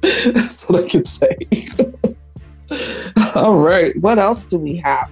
[0.03, 1.37] That's what I can say.
[3.35, 3.93] All right.
[4.01, 5.11] What else do we have?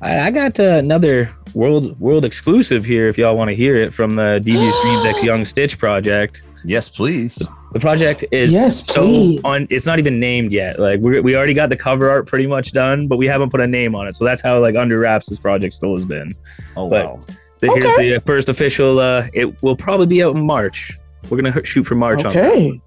[0.00, 3.08] I, I got uh, another world world exclusive here.
[3.08, 6.44] If y'all want to hear it from the Devious Dreams X Young Stitch project.
[6.64, 7.40] Yes, please.
[7.72, 9.40] The project is Yes, so please.
[9.44, 10.78] un, it's not even named yet.
[10.78, 13.60] Like we we already got the cover art pretty much done, but we haven't put
[13.60, 14.14] a name on it.
[14.14, 16.34] So that's how like under wraps this project still has been.
[16.76, 17.20] Oh But wow.
[17.60, 18.98] the, here's the first official.
[18.98, 20.92] Uh, it will probably be out in March.
[21.30, 22.30] We're gonna h- shoot for March on.
[22.32, 22.80] Okay.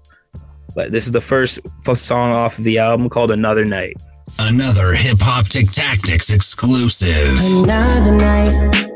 [0.74, 1.58] But this is the first
[1.88, 3.96] f- song off of the album called Another Night.
[4.38, 7.38] Another Hip Hop Tic Tactics exclusive.
[7.64, 8.90] Another night,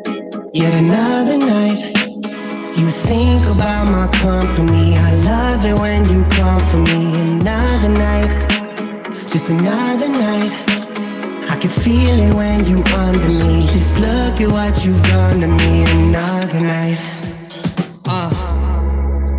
[0.53, 2.00] yet another night.
[2.81, 4.97] You think about my company.
[4.97, 7.13] I love it when you come for me.
[7.21, 8.31] Another night,
[9.29, 10.51] just another night.
[11.51, 13.61] I can feel it when you under me.
[13.69, 15.85] Just look at what you've done to me.
[15.85, 16.99] Another night.
[18.07, 18.31] Uh,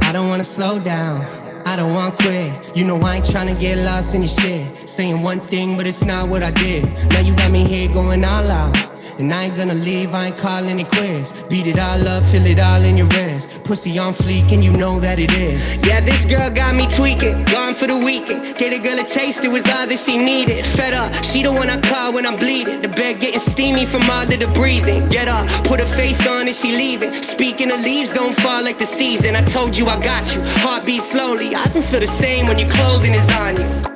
[0.03, 1.25] I don't wanna slow down.
[1.65, 2.77] I don't want quit.
[2.77, 4.67] You know I ain't tryna get lost in your shit.
[4.91, 6.83] Saying one thing, but it's not what I did.
[7.07, 8.75] Now you got me here going all out.
[9.19, 11.43] And I ain't gonna leave, I ain't calling it quits.
[11.43, 13.63] Beat it all up, feel it all in your wrist.
[13.63, 15.77] Pussy on fleek, and you know that it is.
[15.87, 17.41] Yeah, this girl got me tweaking.
[17.45, 18.57] Gone for the weekend.
[18.57, 20.65] Gave a girl a taste, it was all that she needed.
[20.65, 22.81] Fed up, she the one I call when I'm bleeding.
[22.81, 25.07] The bed getting steamy from all of the breathing.
[25.07, 27.11] Get up, put a face on and she leaving.
[27.11, 29.37] Speaking of leaves, don't fall like the season.
[29.37, 30.41] I told you I got you.
[30.65, 31.55] Heartbeat slowly.
[31.55, 33.90] I can feel the same when your clothing is on you.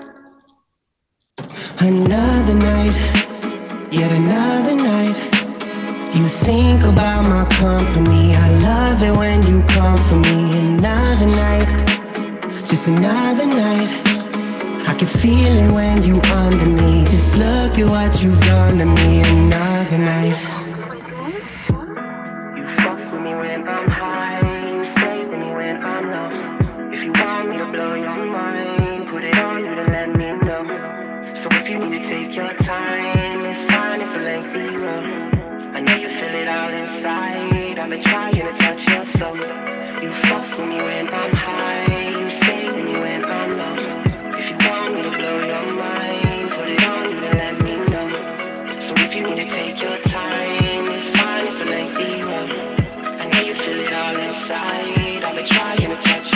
[1.79, 2.95] Another night,
[3.91, 5.17] yet another night.
[6.15, 8.35] You think about my company.
[8.35, 10.57] I love it when you come for me.
[10.59, 11.67] Another night,
[12.69, 13.89] just another night.
[14.87, 17.03] I can feel it when you under me.
[17.05, 19.21] Just look at what you've done to me.
[19.21, 20.64] Another night.
[38.01, 39.37] Trying to touch your soul.
[40.01, 40.11] You
[40.67, 42.19] me when I'm high.
[42.19, 44.37] You stay with me when I'm low.
[44.39, 48.09] If you want me to blow your mind, put it on to let me know.
[48.81, 51.45] So if you need to take your time, it's fine.
[53.21, 55.23] I know you feel it all inside.
[55.23, 56.33] I've trying to touch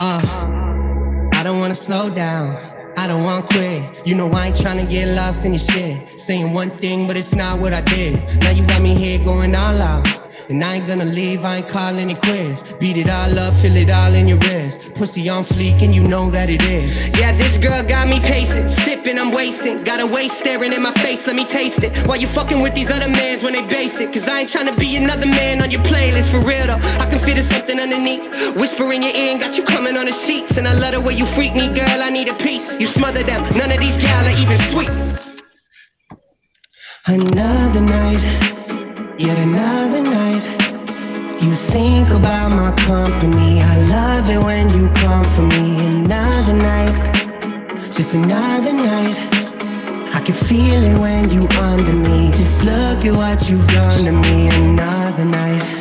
[0.00, 2.56] Uh, I don't wanna slow down.
[2.96, 4.06] I don't want quit.
[4.06, 6.09] You know I ain't tryna get lost in your shit.
[6.30, 8.14] Saying one thing, but it's not what I did.
[8.38, 10.06] Now you got me here going all out.
[10.48, 12.72] And I ain't gonna leave, I ain't calling it quits.
[12.74, 14.94] Beat it all up, feel it all in your wrist.
[14.94, 17.08] Pussy on fleek, and you know that it is.
[17.18, 19.82] Yeah, this girl got me pacing, sipping, I'm wasting.
[19.82, 21.90] Got a waist staring in my face, let me taste it.
[22.06, 24.12] Why you fucking with these other mans when they basic.
[24.12, 26.78] Cause I ain't trying to be another man on your playlist, for real though.
[27.02, 28.54] I can feel there's something underneath.
[28.54, 30.58] Whisper in your ear, got you coming on the sheets.
[30.58, 32.78] And I love the way you freak me, girl, I need a piece.
[32.78, 35.19] You smother them, none of these gal are even sweet.
[37.06, 38.20] Another night,
[39.18, 40.44] yet another night.
[41.40, 43.62] You think about my company.
[43.62, 45.86] I love it when you come for me.
[45.86, 46.94] Another night,
[47.96, 49.16] just another night.
[50.14, 52.32] I can feel it when you under me.
[52.32, 54.48] Just look at what you've done to me.
[54.48, 55.79] Another night.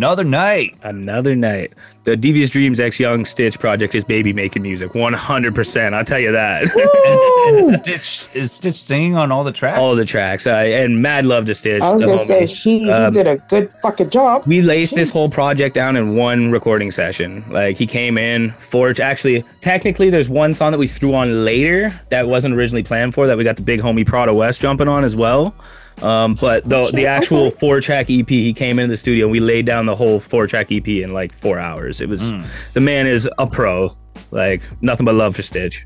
[0.00, 0.78] Another night.
[0.82, 1.74] Another night.
[2.04, 4.92] The Devious Dreams X Young Stitch project is baby making music.
[4.92, 5.92] 100%.
[5.92, 6.62] I'll tell you that.
[7.48, 9.78] and Stitch is Stitch singing on all the tracks.
[9.78, 10.46] All the tracks.
[10.46, 11.82] Uh, and mad love to Stitch.
[11.82, 14.44] I was gonna say he, he Um, did a good fucking job.
[14.46, 17.44] We laced this whole project down in one recording session.
[17.50, 19.00] Like he came in, Forge.
[19.00, 23.26] Actually, technically, there's one song that we threw on later that wasn't originally planned for
[23.26, 25.54] that we got the big homie Prada West jumping on as well.
[26.02, 29.26] Um, but the the actual four track EP, he came into the studio.
[29.26, 32.00] and We laid down the whole four track EP in like four hours.
[32.00, 32.32] It was
[32.72, 33.90] the man is a pro.
[34.30, 35.84] Like nothing but love for Stitch.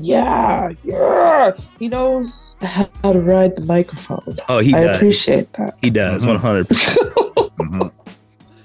[0.00, 1.52] Yeah, yeah.
[1.78, 4.36] He knows how to ride the microphone.
[4.48, 4.96] Oh, he I does.
[4.96, 5.76] appreciate that.
[5.82, 6.28] He does, Mhm.
[6.28, 7.08] one hundred percent.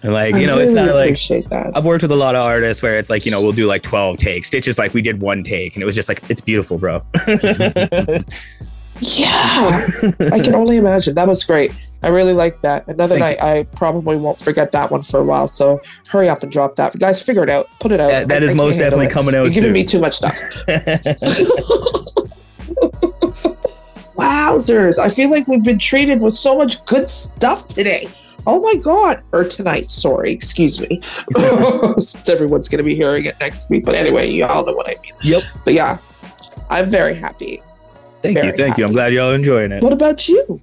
[0.03, 1.71] And like, I you know, it's really not like that.
[1.75, 3.81] I've worked with a lot of artists where it's like, you know, we'll do like
[3.81, 4.49] 12 takes.
[4.49, 7.01] Stitch is like we did one take and it was just like it's beautiful, bro.
[9.01, 9.87] Yeah,
[10.31, 11.15] I can only imagine.
[11.15, 11.71] That was great.
[12.01, 12.87] I really like that.
[12.87, 15.47] Another Thank night, I probably won't forget that one for a while.
[15.47, 17.21] So hurry up and drop that, guys.
[17.21, 17.67] Figure it out.
[17.79, 18.09] Put it out.
[18.11, 19.11] That- that I- is I most definitely it.
[19.11, 19.73] coming out You're giving soon.
[19.73, 20.37] me too much stuff.
[24.15, 24.97] Wowzers!
[24.99, 28.07] I feel like we've been treated with so much good stuff today.
[28.47, 29.23] Oh my god!
[29.33, 29.85] Or tonight.
[29.91, 31.01] Sorry, excuse me.
[31.97, 33.83] Since everyone's going to be hearing it next week.
[33.83, 35.13] But anyway, you all know what I mean.
[35.21, 35.43] Yep.
[35.65, 35.97] But yeah,
[36.69, 37.59] I'm very happy.
[38.33, 38.85] Thank you, thank you.
[38.85, 39.83] I'm glad y'all enjoying it.
[39.83, 40.61] What about you?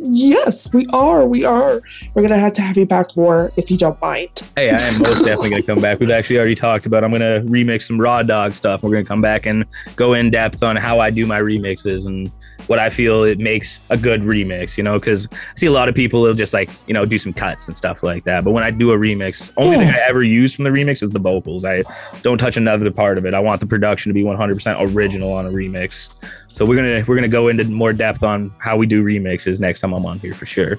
[0.00, 1.26] Yes, we are.
[1.26, 1.80] We are.
[2.14, 4.30] We're gonna have to have you back more if you don't mind.
[4.54, 5.98] Hey, I am most definitely gonna come back.
[5.98, 7.02] We've actually already talked about.
[7.02, 8.82] I'm gonna remix some raw dog stuff.
[8.82, 9.64] We're gonna come back and
[9.96, 12.30] go in depth on how I do my remixes and
[12.68, 14.76] what I feel it makes a good remix.
[14.76, 17.18] You know, because I see a lot of people will just like you know do
[17.18, 18.44] some cuts and stuff like that.
[18.44, 21.10] But when I do a remix, only thing I ever use from the remix is
[21.10, 21.64] the vocals.
[21.64, 21.82] I
[22.22, 23.34] don't touch another part of it.
[23.34, 26.14] I want the production to be 100% original on a remix.
[26.58, 29.78] So we're gonna we're gonna go into more depth on how we do remixes next
[29.78, 30.76] time I'm on here for sure.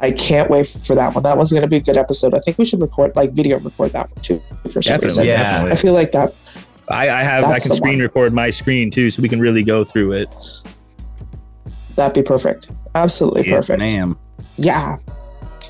[0.00, 1.22] I can't wait for that one.
[1.22, 2.32] That one's gonna be a good episode.
[2.32, 5.26] I think we should record like video record that one too for some Definitely, reason.
[5.26, 5.66] yeah.
[5.70, 6.40] I feel like that's
[6.90, 8.04] I, I have That's I can screen one.
[8.04, 10.34] record my screen too, so we can really go through it.
[11.94, 12.70] that'd be perfect.
[12.94, 13.80] Absolutely Yes, perfect.
[13.80, 14.16] ma'am.
[14.56, 14.96] Yeah.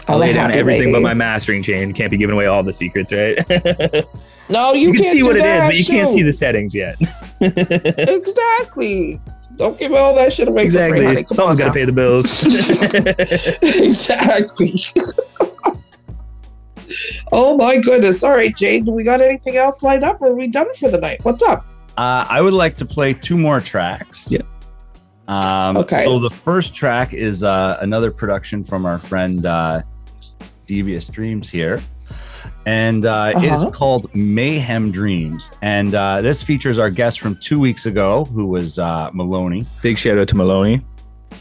[0.09, 1.93] I'll lay down happy everything but my mastering chain.
[1.93, 3.39] Can't be giving away all the secrets, right?
[4.51, 6.75] No, you, can can't see do what it is, but you can't see the settings
[6.75, 6.97] yet.
[7.41, 9.19] exactly.
[9.57, 11.05] Don't give all that shit away for free, exactly.
[11.07, 11.25] honey.
[11.25, 12.45] Come Someone's got to pay the bills.
[13.81, 14.85] exactly.
[17.33, 18.23] oh my goodness.
[18.23, 20.91] All right, Jade, do we got anything else lined up or are we done for
[20.91, 21.25] the night?
[21.25, 21.65] What's up?
[21.97, 24.31] Uh, I would like to play two more tracks.
[24.31, 24.41] Yeah.
[25.29, 26.05] Um, Okay.
[26.05, 29.81] So the first track is uh, another production from our friend uh,
[30.67, 31.83] Devious Dreams here.
[32.67, 33.67] And uh, Uh-huh.
[33.67, 35.51] it's called Mayhem Dreams.
[35.63, 39.67] And uh, this features our guest from two weeks ago, who was uh, Maloney.
[39.83, 40.81] Big shout out to Maloney.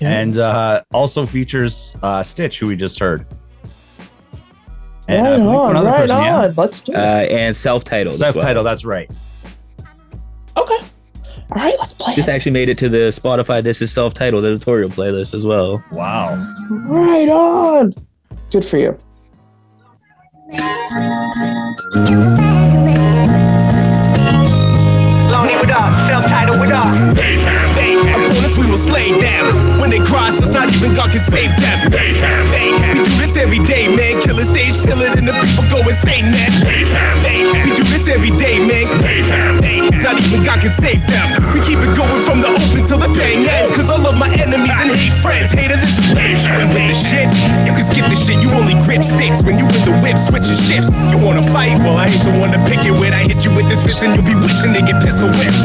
[0.01, 3.25] And uh, also features uh, Stitch, who we just heard.
[5.07, 6.37] I right believe on, right person, yeah?
[6.43, 6.53] on.
[6.55, 7.31] Let's do Uh, it.
[7.31, 8.15] and self-titled.
[8.15, 8.63] Self-titled, well.
[8.63, 9.09] that's right.
[10.57, 10.77] okay.
[11.51, 12.15] All right, let's play.
[12.15, 12.31] This it.
[12.31, 15.83] actually made it to the Spotify This Is Self-Titled editorial playlist as well.
[15.91, 16.35] Wow.
[16.69, 17.93] Right on.
[18.49, 18.97] Good for you.
[25.31, 27.17] Lonely with us, self-titled with us.
[28.13, 29.79] Opponents we will slay them.
[29.81, 31.89] When they cross us, not even God can save them.
[31.89, 34.21] We do this every day, man.
[34.21, 36.51] Kill a stage, fill it, and the people go insane, man.
[36.61, 37.32] We do
[37.93, 38.89] this every day, man.
[40.01, 41.25] Not even God can save them.
[41.53, 43.69] We keep it going from the open till the thing ends.
[43.71, 45.53] Cause I love my enemies and hate friends.
[45.53, 46.01] Haters is
[46.49, 47.29] and with the shit.
[47.63, 49.45] You can skip the shit, you only grip sticks.
[49.45, 50.89] When you in the whip, switching shifts.
[51.13, 51.77] You wanna fight?
[51.85, 53.13] Well, I ain't the one to pick it with.
[53.13, 55.61] I hit you with this fist and you'll be wishing to get pistol whipped.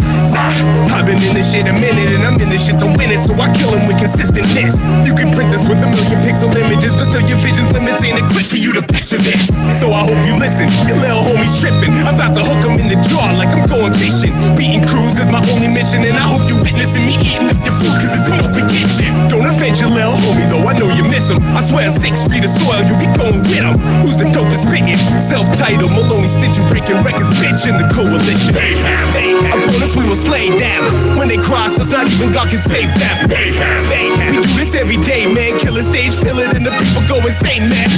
[0.93, 3.21] I've been in this shit a minute and I'm in this shit to win it.
[3.21, 4.79] So I kill him with consistentness.
[5.07, 8.19] You can print this with a million pixel images, but still your vision limits ain't
[8.19, 9.49] equipped for you to picture this.
[9.79, 10.69] So I hope you listen.
[10.89, 11.93] Your little homie's tripping.
[12.05, 14.35] I'm about to hook him in the jaw like I'm going fishing.
[14.57, 17.75] Beating crews is my only mission, and I hope you witnessing me eating up your
[17.79, 19.11] food, cause it's an open kitchen.
[19.29, 21.39] Don't offend your little homie, though I know you miss him.
[21.55, 23.79] I swear, six feet of soil, you be going with him.
[24.03, 24.99] Who's the dopest spitting?
[25.21, 28.55] Self titled, Maloney stitching, breaking records, bitch, in the coalition.
[29.53, 30.19] Opponents we will
[31.19, 33.29] When they cross us, not even God can save them.
[33.29, 35.59] We do this every day, man.
[35.59, 37.91] Kill a stage, fill it, and the people go insane, man.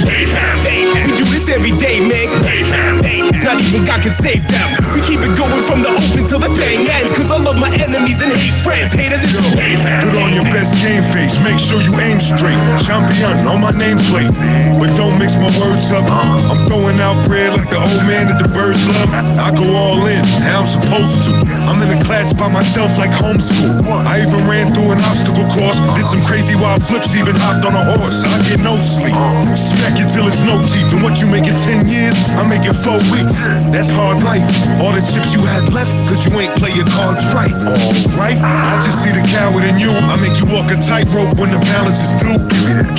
[1.07, 2.27] We do this every day, man.
[3.39, 4.67] Not even God can save them.
[4.93, 7.15] We keep it going from the open till the thing ends.
[7.15, 8.91] Cause I love my enemies and hate friends.
[8.93, 12.59] Haters is Put on your best game face, make sure you aim straight.
[12.83, 14.31] Champion on my nameplate,
[14.77, 16.05] but don't mix my words up.
[16.11, 19.09] I'm throwing out bread like the old man at the birds love.
[19.11, 21.33] I go all in, how I'm supposed to.
[21.65, 23.85] I'm in a class by myself like homeschool.
[24.09, 27.77] I even ran through an obstacle course, did some crazy wild flips, even hopped on
[27.77, 28.25] a horse.
[28.25, 29.13] I get no sleep,
[29.53, 30.89] smack it till it's no teeth.
[30.89, 33.45] And what you make in 10 years, I make in four weeks.
[33.69, 34.41] That's hard life.
[34.81, 37.53] All the chips you had left, cause you ain't play your cards right.
[37.53, 39.93] Alright, I just see the coward in you.
[39.93, 42.41] I make you walk a tightrope when the balance is due.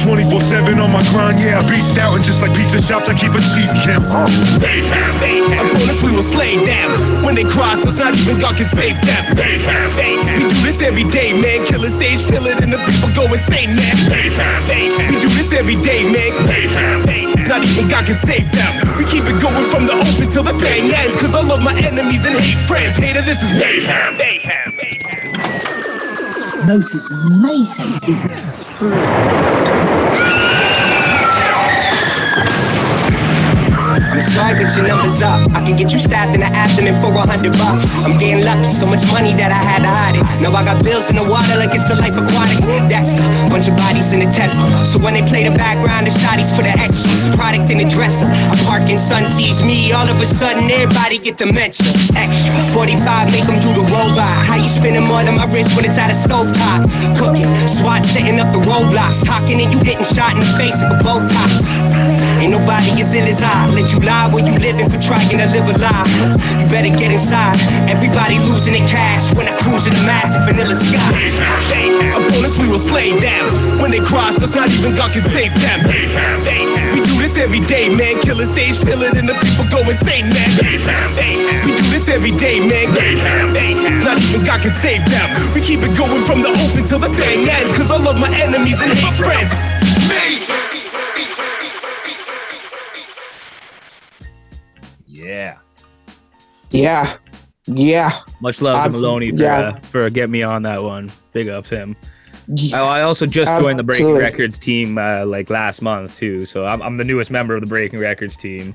[0.07, 2.15] 24 7 on my grind, yeah, I beast out.
[2.15, 4.07] And just like pizza shops, I keep a cheese count.
[4.07, 6.95] Opponents we will slay them.
[7.27, 9.32] When they cross us, not even God can save them.
[9.33, 11.65] We do this every day, man.
[11.65, 13.97] Kill a stage, fill it, and the people go insane, man.
[15.09, 17.49] We do this every day, man.
[17.49, 18.73] Not even God can save them.
[18.97, 21.17] We keep it going from the open till the thing ends.
[21.17, 22.97] Cause I love my enemies and hate friends.
[22.97, 24.19] Hater, this is mayhem.
[26.67, 27.11] Notice
[27.41, 28.93] mayhem is extreme.
[34.59, 35.49] With your numbers up.
[35.53, 37.87] I can get you stabbed in the abdomen for a hundred bucks.
[38.05, 40.25] I'm getting lucky, so much money that I had to hide it.
[40.43, 42.61] Now I got bills in the water like it's the life aquatic.
[42.91, 44.69] That's a bunch of bodies in the Tesla.
[44.85, 47.31] So when they play the background, the shotties for the extras.
[47.37, 48.27] Product in the dresser.
[48.29, 49.93] I park sun sees me.
[49.93, 51.93] All of a sudden, everybody get dementia.
[52.13, 52.63] Extra.
[52.75, 54.37] 45, make them do the robot.
[54.49, 56.89] How you spending more than my wrist when it's at a stovetop?
[57.17, 57.49] Cooking,
[57.79, 59.25] SWAT setting up the roadblocks.
[59.25, 62.32] Talking and you getting shot in the face with a Botox.
[62.43, 63.71] Ain't nobody as ill as I.
[63.71, 66.11] Let you lie where you living for trying to live a lie.
[66.59, 67.55] You better get inside.
[67.87, 71.07] Everybody losing their cash when I cruise in the massive vanilla sky.
[72.19, 73.47] Opponents we will slay them.
[73.79, 75.87] When they cross us, not even God can save them.
[76.91, 78.19] We do this every day, man.
[78.27, 80.51] Kill a stage, fill it, and the people go insane, man.
[81.63, 82.91] We do this every day, man.
[84.03, 85.31] Not even God can save them.
[85.55, 87.71] We keep it going from the open till the thing ends.
[87.71, 89.55] Cause I love my enemies and hate friends.
[96.73, 97.17] Yeah.
[97.67, 98.11] Yeah.
[98.41, 99.59] Much love I'm- to Maloney for yeah.
[99.61, 101.13] uh, for getting me on that one.
[101.33, 101.95] Big ups him.
[102.75, 106.67] I, I also just joined the Breaking Records team uh, like last month too, so
[106.67, 108.75] I'm, I'm the newest member of the Breaking Records team.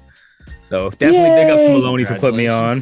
[0.62, 2.82] So definitely big up to Maloney for putting me on.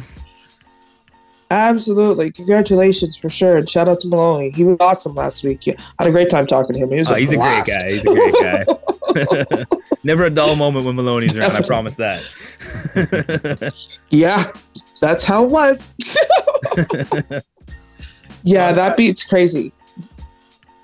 [1.50, 2.30] Absolutely.
[2.32, 3.56] Congratulations for sure.
[3.56, 4.50] And shout out to Maloney.
[4.50, 5.66] He was awesome last week.
[5.66, 6.90] Yeah, I had a great time talking to him.
[6.90, 7.92] He was Oh, a he's a great guy.
[7.92, 9.64] He's a great guy.
[10.04, 11.52] Never a dull moment when Maloney's around.
[11.56, 12.22] I promise that.
[14.10, 14.50] Yeah,
[15.00, 15.94] that's how it was.
[18.42, 19.72] yeah, that beat's crazy.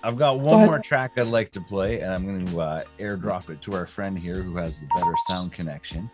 [0.05, 0.67] I've got one ahead.
[0.67, 3.87] more track I'd like to play, and I'm going to uh, airdrop it to our
[3.87, 6.11] friend here who has the better sound connection.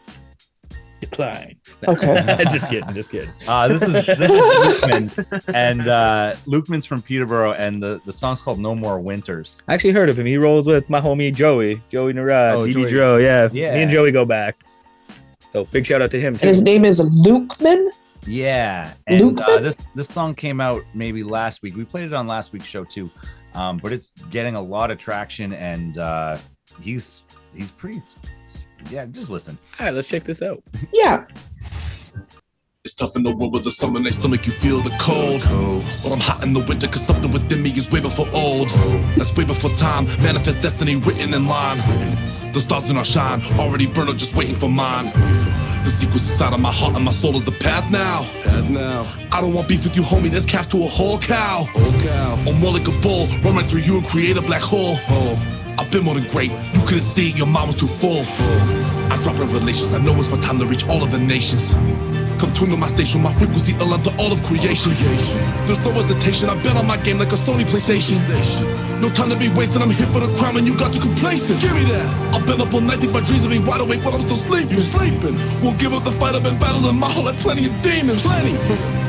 [1.00, 1.56] Decline.
[1.86, 2.44] Okay.
[2.50, 2.92] just kidding.
[2.92, 3.30] Just kidding.
[3.46, 8.42] Uh, this is this is Lukeman, and uh, Lukeman's from Peterborough, and the, the song's
[8.42, 10.26] called "No More Winters." I actually heard of him.
[10.26, 12.90] He rolls with my homie Joey, Joey Narad, Oh, DD Joey.
[12.90, 13.16] Dro.
[13.18, 13.48] Yeah.
[13.52, 13.74] Yeah.
[13.76, 14.56] Me and Joey go back.
[15.50, 16.46] So big shout out to him And too.
[16.48, 17.88] his name is Lukeman.
[18.26, 19.62] Yeah, and uh, Lukeman?
[19.62, 21.76] this this song came out maybe last week.
[21.76, 23.10] We played it on last week's show too,
[23.54, 26.36] um, but it's getting a lot of traction, and uh,
[26.82, 27.22] he's
[27.54, 28.02] he's pretty.
[28.90, 29.56] Yeah, just listen.
[29.80, 30.62] All right, let's check this out.
[30.92, 31.24] Yeah.
[32.88, 35.42] It's tough in the world with the summer nights to make you feel the cold.
[35.42, 38.70] But I'm hot in the winter cause something within me is way before old.
[39.14, 40.06] That's way before time.
[40.22, 41.76] Manifest destiny written in line.
[42.54, 45.12] The stars do not shine, already burned, just waiting for mine.
[45.84, 48.22] The sequence inside of my heart and my soul is the path now.
[48.42, 49.06] Path now.
[49.32, 50.30] I don't want beef with you, homie.
[50.30, 51.66] That's calf to a whole cow.
[51.68, 52.42] Whole cow.
[52.46, 54.96] Or more like a bull, run right through you and create a black hole.
[55.78, 56.52] I've been more than great.
[56.72, 58.24] You couldn't see it, your mind was too full.
[59.12, 59.92] I drop revelations.
[59.92, 61.74] I know it's my time to reach all of the nations.
[62.38, 64.94] Come tune to my station, my frequency align to all of creation.
[65.66, 69.00] There's no hesitation, I've been on my game like a Sony PlayStation.
[69.00, 71.60] No time to be wasted, I'm here for the crown and you got too complacent.
[71.60, 72.34] Give me that.
[72.34, 74.36] I've been up all night, think my dreams of being wide awake while I'm still
[74.36, 74.70] sleeping.
[74.70, 75.36] You sleeping?
[75.62, 78.22] Won't give up the fight, I've been battling my whole life, plenty of demons.
[78.22, 79.07] Plenty.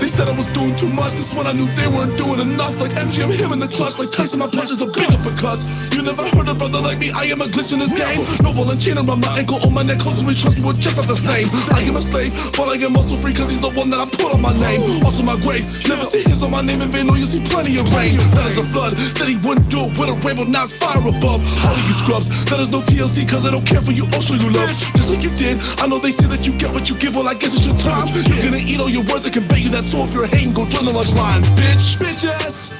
[0.00, 2.80] They said I was doing too much, this one I knew they weren't doing enough.
[2.80, 5.68] Like MGM, him in the clutch, like Tyson, my punches are bigger for cuts.
[5.94, 8.24] You never heard a brother like me, I am a glitch in this game.
[8.40, 10.64] No ball and chain around my ankle, on my neck, close to me, trust me,
[10.64, 11.46] we're just not the same.
[11.76, 14.08] I am a slave, but I am also free, cause he's the one that I
[14.08, 15.04] put on my name.
[15.04, 17.76] Also my grave, never see his on my name in vain, no, you see plenty
[17.76, 18.16] of rain.
[18.32, 20.96] That is the blood, said he wouldn't do it with a rainbow, now it's fire
[20.96, 21.44] above.
[21.60, 24.34] All of you scrubs, that is no TLC, cause I don't care for you, show
[24.34, 24.72] you love.
[24.96, 27.28] Just like you did, I know they say that you get what you give, well,
[27.28, 28.08] I guess it's your time.
[28.32, 30.64] You're gonna eat all your words, I convey you that so if you're hating, go
[30.66, 31.96] join the lunch line, bitch.
[31.98, 32.74] Bitch ass.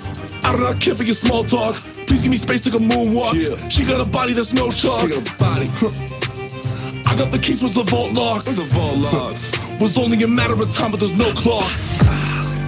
[0.45, 1.75] I do not care for your small talk.
[2.07, 3.35] Please give me space like a moonwalk.
[3.71, 5.01] She got a body that's no chalk.
[5.01, 5.67] She got a body.
[7.11, 8.45] I got the keys with the vault lock.
[8.45, 9.35] The vault lock.
[9.81, 11.71] Was only a matter of time, but there's no clock.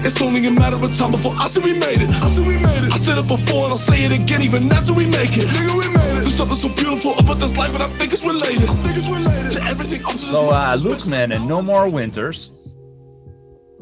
[0.04, 2.10] It's only a matter of time before I say we made it.
[2.10, 2.92] I say we made it.
[2.92, 5.46] I said it before and I'll say it again, even after we make it.
[5.46, 6.22] Nigga, we made it.
[6.22, 8.68] There's something so beautiful about this life, and I think it's related.
[8.68, 10.82] I think it's related to everything up to this So, uh, moment.
[10.82, 12.50] Lukeman and No More Winters.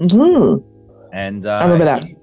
[0.01, 0.67] Mm-hmm.
[1.13, 2.05] And uh, I remember that.
[2.05, 2.17] He,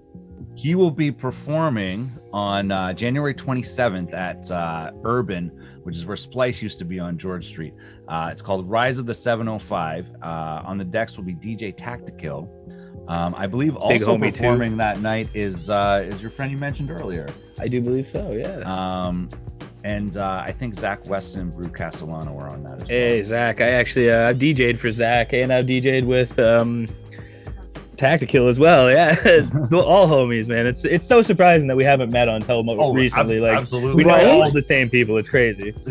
[0.56, 5.50] he will be performing on uh, January 27th at uh, Urban,
[5.84, 7.74] which is where Splice used to be on George Street.
[8.08, 10.08] Uh, it's called Rise of the 705.
[10.22, 10.26] Uh,
[10.66, 12.52] on the decks will be DJ Tactical.
[13.08, 14.42] Um, I believe Big also homie, too.
[14.42, 17.28] performing that night is uh, is your friend you mentioned earlier.
[17.60, 18.34] I do believe so.
[18.34, 18.60] Yeah.
[18.70, 19.30] Um,
[19.86, 22.88] and uh, I think Zach Weston and Brew Castellano were on that as well.
[22.90, 26.86] Hey Zach, I actually uh, I've DJ'd for Zach and I've DJ'd with um
[27.98, 28.90] Tactical as well.
[28.92, 29.16] Yeah,
[29.74, 30.66] all homies, man.
[30.68, 33.38] It's it's so surprising that we haven't met on Telmo Oh, recently.
[33.38, 33.96] ab- like absolutely.
[33.96, 34.28] we know Right?
[34.28, 35.18] all the same people.
[35.18, 35.72] It's crazy.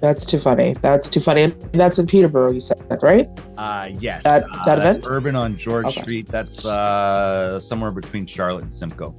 [0.00, 0.72] That's too funny.
[0.82, 1.44] That's too funny.
[1.44, 3.28] And that's in Peterborough, you said, that, right?
[3.56, 4.24] Uh, yes.
[4.24, 5.04] That- uh, that that's event?
[5.06, 6.02] Urban on George Okay.
[6.02, 6.26] Street.
[6.26, 9.14] That's uh, somewhere between Charlotte and Simcoe.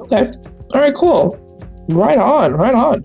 [0.00, 0.30] Okay.
[0.74, 1.38] All right, cool.
[1.88, 3.02] Right on, right on.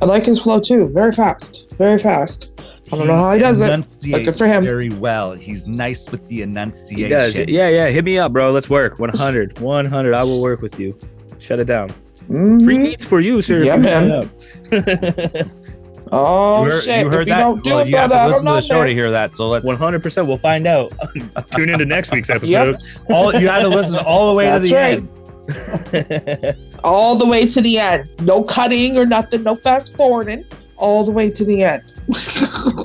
[0.00, 0.90] I like his flow too.
[0.90, 1.74] Very fast.
[1.76, 2.60] Very fast.
[2.92, 4.10] I don't know how he does it.
[4.10, 4.62] But good for him.
[4.62, 5.32] Very well.
[5.34, 7.04] He's nice with the enunciation.
[7.04, 7.38] He does.
[7.38, 7.88] Yeah, yeah.
[7.88, 8.52] Hit me up, bro.
[8.52, 8.98] Let's work.
[8.98, 9.58] 100.
[9.60, 10.14] 100.
[10.14, 10.96] I will work with you.
[11.38, 11.90] Shut it down.
[12.28, 12.64] Mm-hmm.
[12.64, 13.62] Free beats for you, sir.
[13.62, 14.30] Yeah, man.
[16.12, 17.04] Oh you heard, shit!
[17.04, 17.38] you heard if that?
[17.38, 18.60] you don't do well, it, you have brother, to I listen don't to know.
[18.60, 19.32] the show to hear that.
[19.32, 19.66] So let's.
[19.66, 20.26] 100%.
[20.26, 20.92] We'll find out.
[21.50, 22.80] Tune into next week's episode.
[23.10, 24.98] all you had to listen all the way to the right.
[26.54, 26.78] end.
[26.84, 28.08] All the way to the end.
[28.20, 29.42] No cutting or nothing.
[29.42, 30.44] No fast forwarding.
[30.76, 31.82] All the way to the end.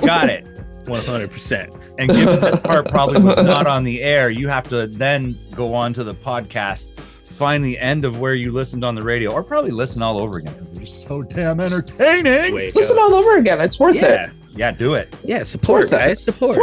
[0.06, 0.46] Got it.
[0.86, 1.96] 100%.
[2.00, 5.74] And given this part probably was not on the air, you have to then go
[5.74, 9.44] on to the podcast, find the end of where you listened on the radio, or
[9.44, 12.54] probably listen all over again because they're so damn entertaining.
[12.74, 13.62] Listen all over again.
[13.62, 14.26] It's worth Yeah.
[14.26, 14.32] it.
[14.54, 15.14] Yeah, do it.
[15.24, 16.00] Yeah, support, Worth it.
[16.00, 16.24] guys.
[16.24, 16.58] Support.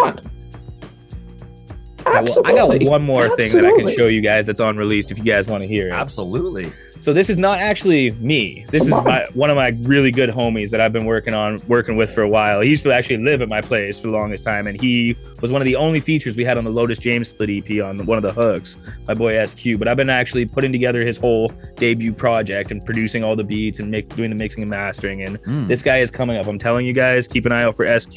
[2.12, 2.26] Come on.
[2.56, 5.18] Yeah, I got one more thing that I can show you guys that's unreleased if
[5.18, 5.92] you guys want to hear it.
[5.92, 6.72] Absolutely.
[7.00, 8.64] So this is not actually me.
[8.72, 11.96] This is my one of my really good homies that I've been working on working
[11.96, 12.61] with for a while.
[12.61, 15.52] He used to actually live at my place for the longest time, and he was
[15.52, 18.18] one of the only features we had on the Lotus James split EP on one
[18.18, 19.78] of the hooks, my boy SQ.
[19.78, 23.78] But I've been actually putting together his whole debut project and producing all the beats
[23.78, 25.22] and make, doing the mixing and mastering.
[25.22, 25.68] And Mm.
[25.68, 26.46] this guy is coming up.
[26.48, 28.14] I'm telling you guys, keep an eye out for SQ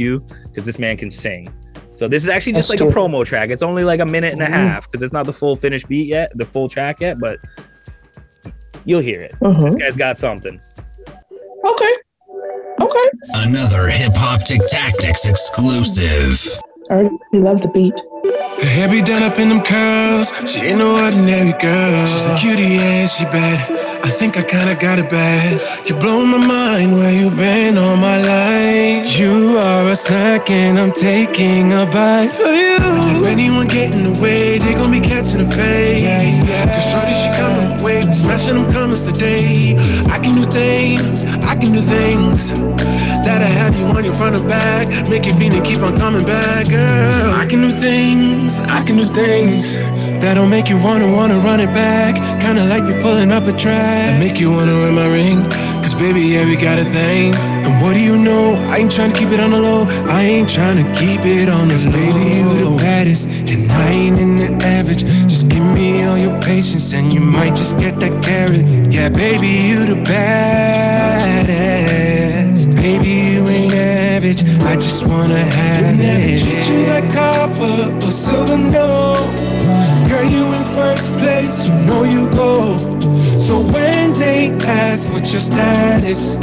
[0.47, 1.53] because this man can sing.
[2.01, 3.51] So this is actually just like a promo track.
[3.51, 4.49] It's only like a minute and a Mhm.
[4.49, 7.37] half because it's not the full finished beat yet, the full track yet, but
[8.85, 9.35] you'll hear it.
[9.39, 9.61] Mhm.
[9.63, 10.59] This guy's got something.
[11.63, 11.93] Okay.
[12.81, 13.09] Okay.
[13.45, 16.59] Another Hip Hoptic Tactics exclusive.
[16.89, 17.93] I already love the beat.
[18.23, 20.31] Her hair be done up in them curls.
[20.45, 22.05] She ain't no ordinary girl.
[22.05, 23.71] She's a cutie and she bad.
[24.03, 25.59] I think I kinda got it bad.
[25.85, 29.17] You blowing my mind where you been all my life.
[29.17, 32.77] You are a snack and I'm taking a bite of you.
[33.21, 36.41] If anyone get in the way, they gon' be catching a fade.
[36.73, 38.05] Cause shorty, she coming my way.
[38.05, 39.77] We smashing them comments today.
[40.09, 42.49] I can do things, I can do things.
[43.25, 44.87] That'll have you on your front and back.
[45.09, 47.33] Make you feel and keep on coming back, girl.
[47.37, 49.77] I can do things, I can do things.
[50.19, 52.15] That'll make you wanna, wanna run it back.
[52.41, 54.15] Kinda like you pulling up a track.
[54.15, 55.49] I make you wanna wear my ring.
[55.81, 57.33] Cause baby, yeah, we got a thing.
[57.35, 58.55] And what do you know?
[58.69, 59.85] I ain't trying to keep it on the low.
[60.07, 61.91] I ain't trying to keep it on the low.
[61.91, 63.27] Baby, you the baddest.
[63.27, 65.05] And I ain't in the average.
[65.31, 68.65] Just give me all your patience and you might just get that carrot.
[68.91, 71.31] Yeah, baby, you the baddest.
[72.75, 73.80] Baby, you ain't
[74.21, 74.43] average.
[74.61, 76.41] I just wanna have you never it.
[76.41, 79.15] Treat you like copper or silver, no.
[80.07, 82.77] Girl, you in first place, you know you go.
[83.37, 86.35] So when they ask what your status,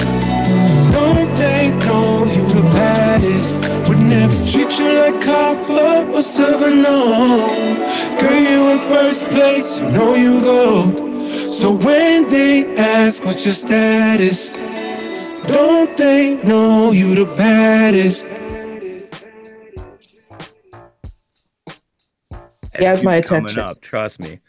[0.93, 3.55] don't they know you the baddest?
[3.89, 7.47] Would never treat you like copper or silver, no.
[8.21, 11.07] Girl, you in first place, you know you go.
[11.49, 14.58] So when they ask what your status,
[15.49, 18.29] don't they know you the baddest?
[22.79, 23.59] He has my attention.
[23.59, 24.41] up, trust me.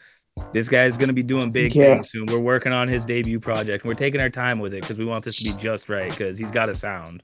[0.54, 1.96] This guy's gonna be doing big Yeah.
[1.96, 2.26] things soon.
[2.28, 3.84] We're working on his debut project.
[3.86, 6.10] We're taking our time with it because we want this to be just right.
[6.10, 7.24] Because he's got a sound,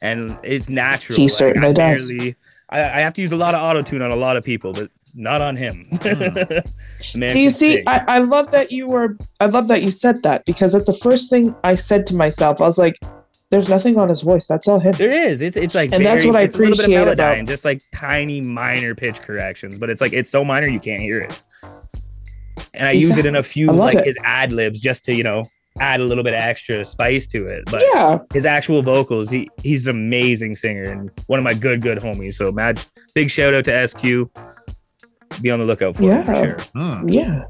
[0.00, 1.16] and it's natural.
[1.16, 2.10] He certainly I does.
[2.10, 2.36] barely-
[2.70, 4.72] I, I have to use a lot of auto tune on a lot of people,
[4.72, 5.88] but not on him.
[7.14, 7.82] Man Do you see?
[7.86, 9.16] I, I love that you were.
[9.40, 12.60] I love that you said that because that's the first thing I said to myself.
[12.60, 12.96] I was like,
[13.50, 14.46] "There's nothing on his voice.
[14.46, 15.40] That's all him." There is.
[15.40, 17.48] It's it's like And that's what I it's a little bit of appreciate about- melodyne,
[17.48, 21.20] just like tiny minor pitch corrections, but it's like it's so minor you can't hear
[21.20, 21.42] it.
[22.74, 24.04] And I use it in a few like it.
[24.04, 25.44] his ad libs just to you know
[25.78, 27.62] add a little bit of extra spice to it.
[27.70, 28.18] But Yeah.
[28.32, 32.34] his actual vocals, he he's an amazing singer and one of my good good homies.
[32.34, 34.30] So Mad, big shout out to SQ.
[35.42, 36.40] Be on the lookout for him for Yeah.
[36.40, 37.06] sure.
[37.06, 37.44] Yeah.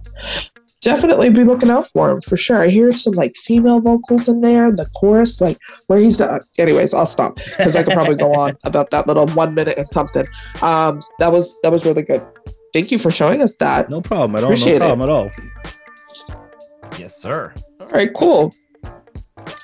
[0.83, 2.63] Definitely be looking out for him for sure.
[2.63, 5.59] I hear some like female vocals in there, the chorus, like
[5.89, 6.21] where he's.
[6.21, 9.79] Uh, anyways, I'll stop because I could probably go on about that little one minute
[9.79, 10.27] and something.
[10.63, 12.25] Um, that was that was really good.
[12.73, 13.89] Thank you for showing us that.
[13.91, 14.51] No problem at all.
[14.51, 14.89] Appreciate no it.
[14.89, 15.31] problem at all.
[16.99, 17.53] Yes, sir.
[17.81, 18.55] All right, cool.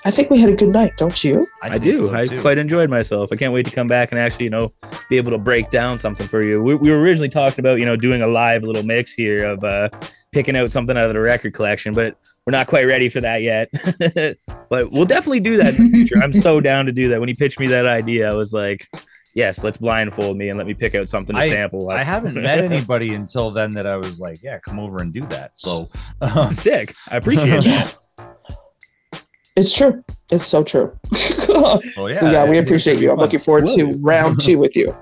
[0.04, 1.46] I think we had a good night, don't you?
[1.62, 2.12] I, do.
[2.12, 3.30] I quite enjoyed myself.
[3.32, 4.72] I can't wait to come back and actually, you know,
[5.08, 6.60] be able to break down something for you.
[6.60, 9.62] We, we were originally talking about, you know, doing a live little mix here of
[9.62, 9.90] uh,
[10.32, 13.42] picking out something out of the record collection, but we're not quite ready for that
[13.42, 13.70] yet.
[14.68, 16.16] but we'll definitely do that in the future.
[16.20, 17.20] I'm so down to do that.
[17.20, 18.88] When he pitched me that idea, I was like,
[19.34, 21.90] yes, let's blindfold me and let me pick out something to I, sample.
[21.90, 25.24] I haven't met anybody until then that I was like, yeah, come over and do
[25.26, 25.52] that.
[25.54, 25.88] So
[26.20, 26.94] uh, sick.
[27.08, 27.96] I appreciate it.
[29.56, 30.02] It's true.
[30.30, 30.96] It's so true.
[31.54, 33.10] Oh, yeah, so yeah, we appreciate you.
[33.10, 34.96] I'm looking forward to round two with you.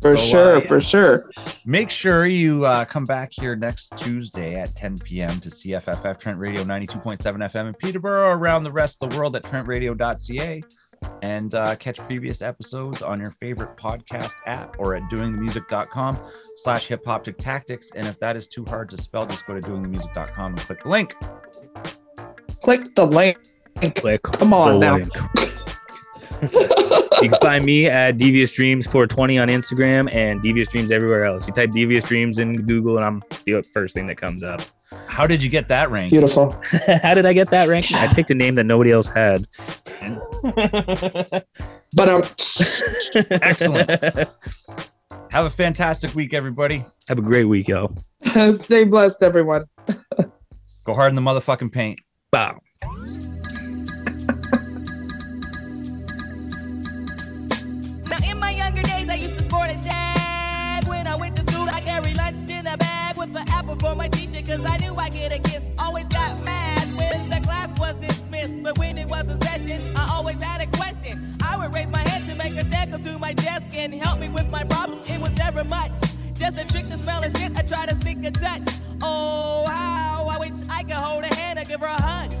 [0.00, 0.66] For So, sure, uh, yeah.
[0.68, 1.30] for sure.
[1.64, 5.40] Make sure you uh, come back here next Tuesday at 10 p.m.
[5.40, 9.42] to CFFF Trent Radio 92.7 FM in Peterborough, around the rest of the world at
[9.42, 10.62] trentradio.ca,
[11.22, 16.18] and uh, catch previous episodes on your favorite podcast app or at doingthemusic.com
[16.58, 17.90] slash hip hop tactics.
[17.96, 20.88] And if that is too hard to spell, just go to doingthemusic.com and click the
[20.88, 21.14] link.
[22.64, 23.36] Click the link.
[23.94, 24.22] Click.
[24.22, 24.96] Come on now.
[24.96, 25.14] link.
[27.20, 31.46] you can find me at Devious Dreams 420 on Instagram and Devious Dreams everywhere else.
[31.46, 34.62] You type Devious Dreams in Google, and I'm the first thing that comes up.
[35.08, 36.10] How did you get that rank?
[36.10, 36.52] Beautiful.
[37.02, 37.92] How did I get that rank?
[37.92, 39.46] I picked a name that nobody else had.
[41.92, 42.22] But um,
[43.42, 43.90] Excellent.
[45.30, 46.82] Have a fantastic week, everybody.
[47.08, 47.90] Have a great week, yo.
[48.54, 49.64] stay blessed, everyone.
[50.86, 51.98] Go hard in the motherfucking paint.
[52.34, 52.58] Bow.
[58.10, 60.84] Now in my younger days, I used to sport a shag.
[60.88, 63.94] When I went to school, I carried lunch in a bag with an apple for
[63.94, 65.62] my teacher, cause I knew I'd get a kiss.
[65.78, 70.12] Always got mad when the class was dismissed, but when it was a session, I
[70.16, 71.36] always had a question.
[71.40, 74.18] I would raise my hand to make her stand up to my desk and help
[74.18, 74.98] me with my problem.
[75.06, 75.92] It was never much.
[76.44, 78.68] Just a trick to smell a shit, I try to sneak a touch.
[79.00, 82.34] Oh, how I wish I could hold her hand and give her a hug.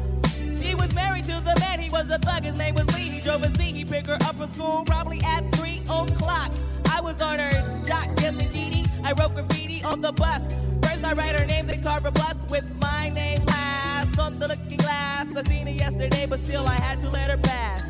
[0.60, 3.08] She was married to the man, he was a thug, his name was Lee.
[3.08, 6.52] He drove a Z, he picked her up from school probably at 3 o'clock.
[6.90, 8.84] I was on her jock, yes indeedy.
[9.02, 10.42] I wrote graffiti on the bus.
[10.82, 14.18] First I write her name, then carve a plus with my name last.
[14.18, 17.38] On the looking glass, I seen her yesterday, but still I had to let her
[17.38, 17.83] pass.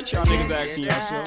[0.00, 1.26] What y'all niggas asking yourself.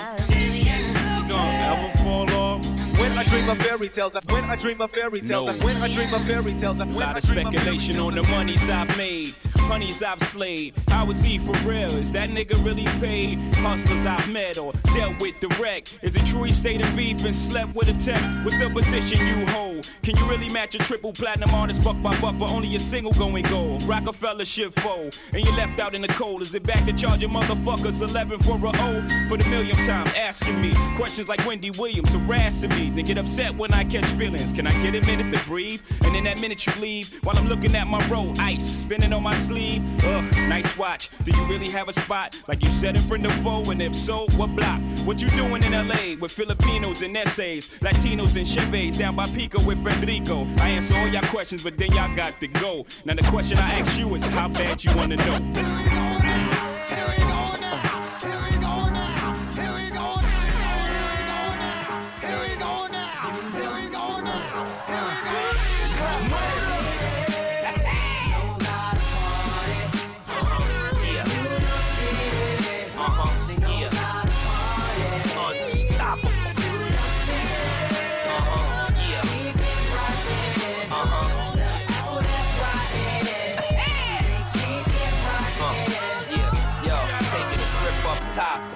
[1.29, 2.65] Gonna ever fall off?
[2.99, 5.65] When I dream of fairy tales, when I dream of fairy tales, No.
[5.65, 8.95] when I dream of fairy tales, when lot I of speculation on the monies I've
[8.97, 10.73] made, honeys I've slayed.
[10.87, 11.91] How is he for real?
[11.97, 13.37] Is that nigga really paid?
[13.57, 15.99] Hustlers I've met or dealt with direct.
[16.01, 18.21] Is it true he stayed in beef and slept with a tech?
[18.43, 19.72] What's the position you hold?
[20.01, 23.13] Can you really match a triple platinum artist buck by buck, but only a single
[23.13, 23.83] going gold?
[23.83, 26.41] Rockefeller shit fold, and you left out in the cold.
[26.41, 29.27] Is it back to charging motherfuckers 11 for a O?
[29.29, 32.89] For the millionth time, asking me questions like Wendy Williams harassing me.
[32.89, 34.53] They get upset when I catch feelings.
[34.53, 35.81] Can I get a minute to breathe?
[36.05, 39.23] And in that minute you leave, while I'm looking at my roll, ice spinning on
[39.23, 39.81] my sleeve.
[40.05, 41.09] Ugh, nice watch.
[41.23, 43.69] Do you really have a spot like you said in front of foe?
[43.71, 44.79] And if so, what block?
[45.05, 49.59] What you doing in LA with Filipinos and essays, Latinos and Chevys down by Pico
[49.81, 50.59] with?
[50.59, 52.85] I answer all y'all questions, but then y'all got to go.
[53.05, 56.12] Now the question I ask you is how bad you wanna know.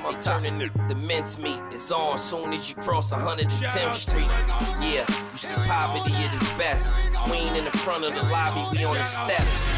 [0.07, 1.59] On, turning the, the mincemeat.
[1.71, 4.27] It's on soon as you cross 110th Street.
[4.81, 6.93] Yeah, you see poverty at its best.
[7.15, 9.69] Queen in the front of the lobby, we on the steps.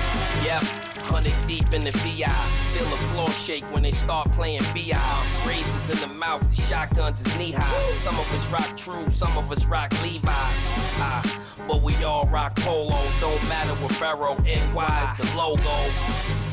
[0.43, 0.63] Yep,
[1.11, 2.31] 100 deep in the VI.
[2.73, 5.25] Feel the floor shake when they start playing BI.
[5.47, 7.93] Razors in the mouth, the shotguns is knee high.
[7.93, 10.63] Some of us rock true, some of us rock Levi's.
[11.01, 12.99] Ah, but we all rock polo.
[13.19, 15.77] Don't matter what Barrow, NY is the logo.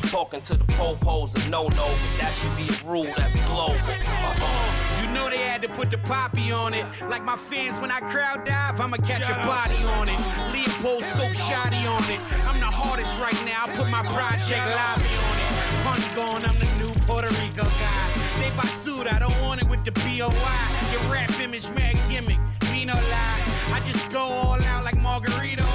[0.09, 3.75] Talking to the popos a no no, but that should be a rule that's global.
[3.75, 4.86] Uh-uh.
[5.07, 6.85] You know they had to put the poppy on it.
[7.09, 10.19] Like my fans, when I crowd dive, I'ma catch a body on it.
[10.51, 12.19] Leopold scope shoddy on it.
[12.45, 13.65] I'm the hardest right now.
[13.65, 15.57] I put my project lobby on it.
[15.83, 18.17] Punch going, I'm the new Puerto Rico guy.
[18.39, 20.59] They suit, I don't want it with the BOI.
[20.91, 22.39] Your rap image, mad gimmick,
[22.71, 23.41] me no lie.
[23.73, 25.65] I just go all out like Margarito.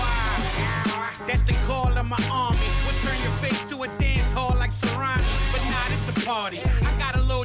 [1.26, 2.58] That's the call of my army.
[2.84, 5.24] We'll turn your face to a dance hall like Serrani.
[5.52, 6.60] But nah, this a party.
[6.60, 7.44] I got a little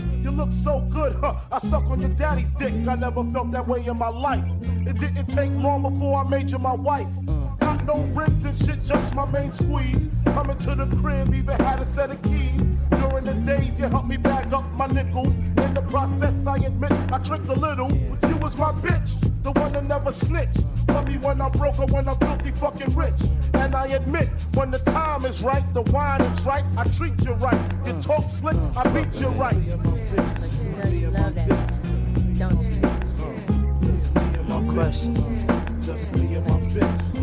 [0.21, 1.35] You look so good, huh?
[1.51, 2.73] I suck on your daddy's dick.
[2.87, 4.43] I never felt that way in my life.
[4.61, 7.07] It didn't take long before I made you my wife.
[7.85, 10.07] Not no rings and shit, just my main squeeze.
[10.25, 12.67] Coming to the crib, even had a set of keys.
[12.91, 15.35] During the days, you helped me bag up my nickels.
[15.37, 19.51] In the process, I admit I tricked a little, but you was my bitch, the
[19.51, 20.63] one that never snitched.
[20.87, 23.21] Tell me when I'm broke or when I'm filthy fucking rich.
[23.53, 27.33] And I admit, when the time is right, the wine is right, I treat you
[27.33, 27.59] right.
[27.85, 29.55] You talk slick, I beat you right.
[34.47, 35.15] No question.
[35.81, 37.20] Just me and my bitch.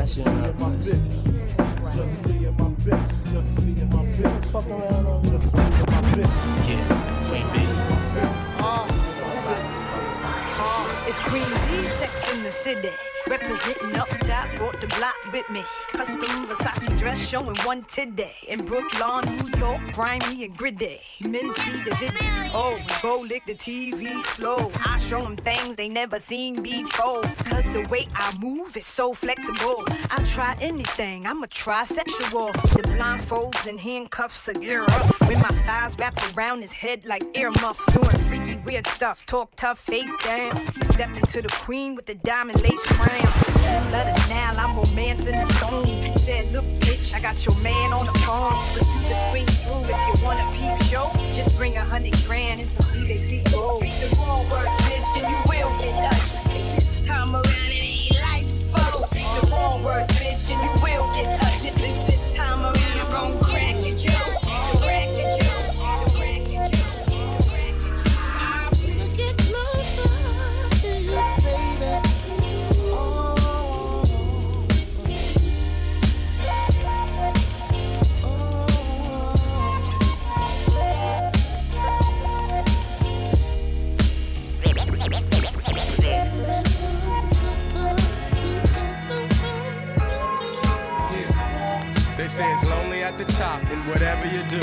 [0.00, 0.54] You another.
[1.92, 3.32] Just me and my bitch.
[3.32, 4.44] Just me and my bitch.
[4.46, 6.32] Fuck around Just me and my bitch.
[6.68, 7.10] Yeah.
[11.06, 13.09] It's Queen B, Sex in the City.
[13.30, 15.62] Representing up top, brought the block with me.
[15.92, 18.34] Custom Versace dress showing one today.
[18.48, 20.98] In Brooklyn, New York, grimy and gritty.
[21.20, 22.18] Men see the video.
[22.52, 24.72] Oh, go lick the TV slow.
[24.84, 27.22] I show them things they never seen before.
[27.44, 29.84] Cause the way I move is so flexible.
[30.10, 32.52] I try anything, I'm a trisexual.
[32.74, 35.20] The blindfolds and handcuffs are gear up.
[35.20, 37.86] With my thighs wrapped around his head like earmuffs.
[37.92, 40.56] Doing freaky weird stuff, talk tough, face down.
[40.82, 43.19] Step into the queen with the diamond lace crown.
[43.20, 45.86] True letter now, I'm romancing the stone.
[45.86, 48.54] He said, Look, bitch, I got your man on the phone.
[48.74, 51.10] But you can swing through if you want a peep show.
[51.32, 53.80] Just bring a hundred grand and some three people.
[53.80, 56.34] The wrong word, bitch, and you will get touched.
[56.94, 59.40] This time around, it ain't like before.
[59.40, 62.09] The wrong words, bitch, and you will get touched.
[92.20, 94.60] They say it's lonely at the top, and whatever you do,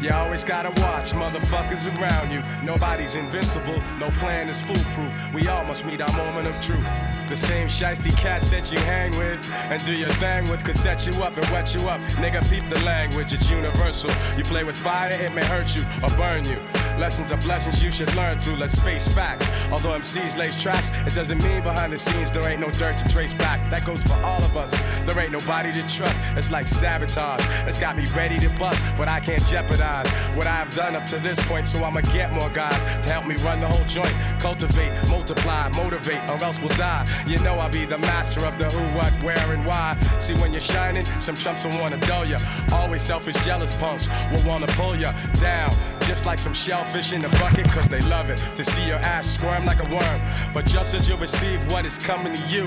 [0.00, 2.44] you always gotta watch motherfuckers around you.
[2.62, 5.12] Nobody's invincible, no plan is foolproof.
[5.34, 6.86] We all must meet our moment of truth.
[7.28, 11.04] The same shiesty cats that you hang with and do your thing with could set
[11.04, 12.00] you up and wet you up.
[12.22, 14.10] Nigga, peep the language, it's universal.
[14.36, 16.58] You play with fire, it may hurt you or burn you.
[16.98, 18.56] Lessons are blessings you should learn through.
[18.56, 19.50] Let's face facts.
[19.70, 23.08] Although MCs lace tracks, it doesn't mean behind the scenes there ain't no dirt to
[23.08, 23.68] trace back.
[23.70, 24.70] That goes for all of us.
[25.04, 26.20] There ain't nobody to trust.
[26.36, 27.44] It's like sabotage.
[27.66, 31.18] It's got me ready to bust, but I can't jeopardize what I've done up to
[31.18, 31.66] this point.
[31.66, 34.14] So I'ma get more guys to help me run the whole joint.
[34.38, 37.06] Cultivate, multiply, motivate, or else we'll die.
[37.26, 39.96] You know I'll be the master of the who, what, where, and why.
[40.18, 42.38] See when you're shining, some chumps will wanna dull ya.
[42.72, 45.72] Always selfish, jealous punks will wanna pull ya down.
[46.06, 49.26] Just like some shellfish in the bucket, cause they love it to see your ass
[49.26, 50.20] squirm like a worm.
[50.52, 52.64] But just as you receive what is coming to you,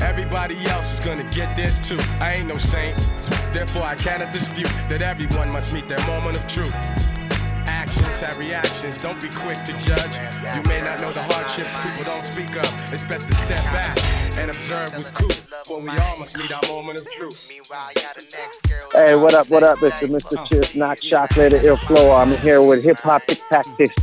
[0.00, 1.98] everybody else is gonna get this too.
[2.20, 2.96] I ain't no saint,
[3.52, 6.74] therefore I cannot dispute that everyone must meet their moment of truth.
[7.88, 10.14] Actions have reactions, don't be quick to judge.
[10.54, 12.92] You may not know the hardships people don't speak of.
[12.92, 13.98] It's best to step back
[14.36, 15.30] and observe with cool,
[15.64, 17.50] for we all must meet our moment of truth.
[18.92, 19.82] Hey, what up, what up?
[19.82, 20.46] It's the Mr.
[20.48, 22.14] Cheers Knock Chocolate Ill Flow.
[22.14, 23.94] I'm here with Hip Hop Tactics.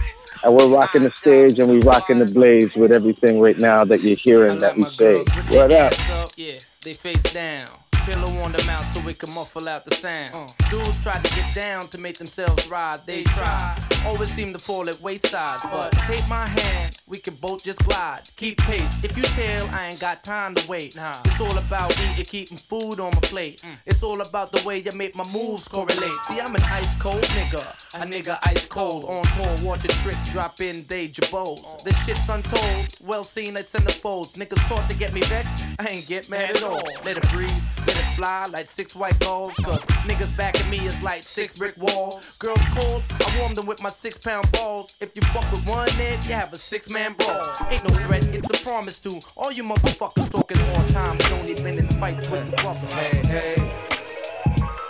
[0.44, 4.02] And we're rocking the stage and we rocking the blaze with everything right now that
[4.02, 5.24] you're hearing that we say.
[5.56, 5.94] What up?
[6.36, 7.68] Yeah, they face down.
[8.06, 10.30] Pillow on the mouth so it can muffle out the sound.
[10.32, 10.48] Uh.
[10.70, 13.00] Dudes try to get down to make themselves ride.
[13.08, 13.76] They try.
[14.06, 15.60] Always seem to fall at wayside.
[15.72, 18.22] But take my hand, we can both just glide.
[18.36, 19.04] Keep pace.
[19.04, 20.96] If you tell, I ain't got time to wait.
[20.96, 21.20] Nah.
[21.26, 23.62] It's all about eating, keeping food on my plate.
[23.64, 23.78] Mm.
[23.88, 26.14] It's all about the way you make my moves correlate.
[26.28, 27.66] See, I'm an ice cold nigga.
[27.96, 29.06] A nigga ice cold.
[29.06, 31.62] On tour, watching tricks drop in, they jabos.
[31.66, 31.78] Oh.
[31.84, 32.96] This shit's untold.
[33.04, 34.38] Well seen at centerfolds.
[34.38, 35.64] Niggas taught to get me vexed.
[35.80, 36.84] I ain't get mad at all.
[37.04, 37.50] Let it breathe,
[37.88, 39.54] let fly like six white balls.
[39.56, 42.38] Cause niggas backing me is like six brick walls.
[42.38, 44.98] Girls cold, I warm them with my six pound balls.
[45.02, 47.54] If you fuck with one nigga, you have a six man brawl.
[47.70, 51.18] Ain't no threat, it's a promise to all you motherfuckers talking all time.
[51.20, 52.88] You only been in fights with the brother.
[52.96, 53.56] Hey, hey.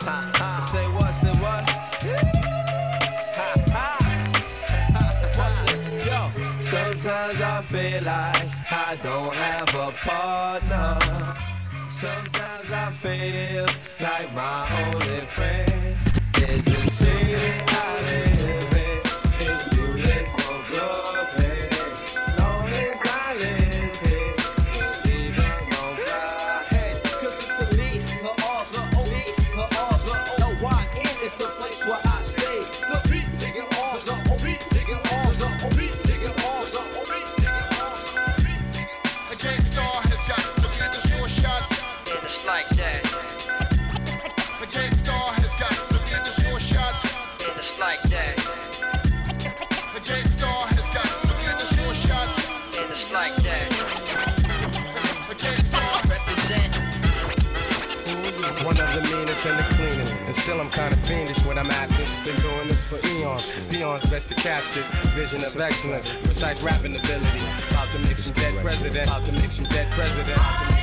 [0.01, 0.69] Ha, ha.
[0.71, 1.69] Say what, say what?
[3.35, 3.91] Ha, ha.
[6.05, 10.99] Yo, sometimes I feel like I don't have a partner.
[11.89, 12.44] Sometimes
[13.05, 13.65] I feel
[13.99, 15.84] like my only friend
[61.05, 62.15] fiendish when I'm at this.
[62.25, 63.49] Been doing this for eons.
[63.69, 66.15] Peons best to catch this vision of excellence.
[66.23, 67.39] Precise rapping ability.
[67.69, 69.07] About to make some dead president.
[69.07, 70.74] About to make some dead president.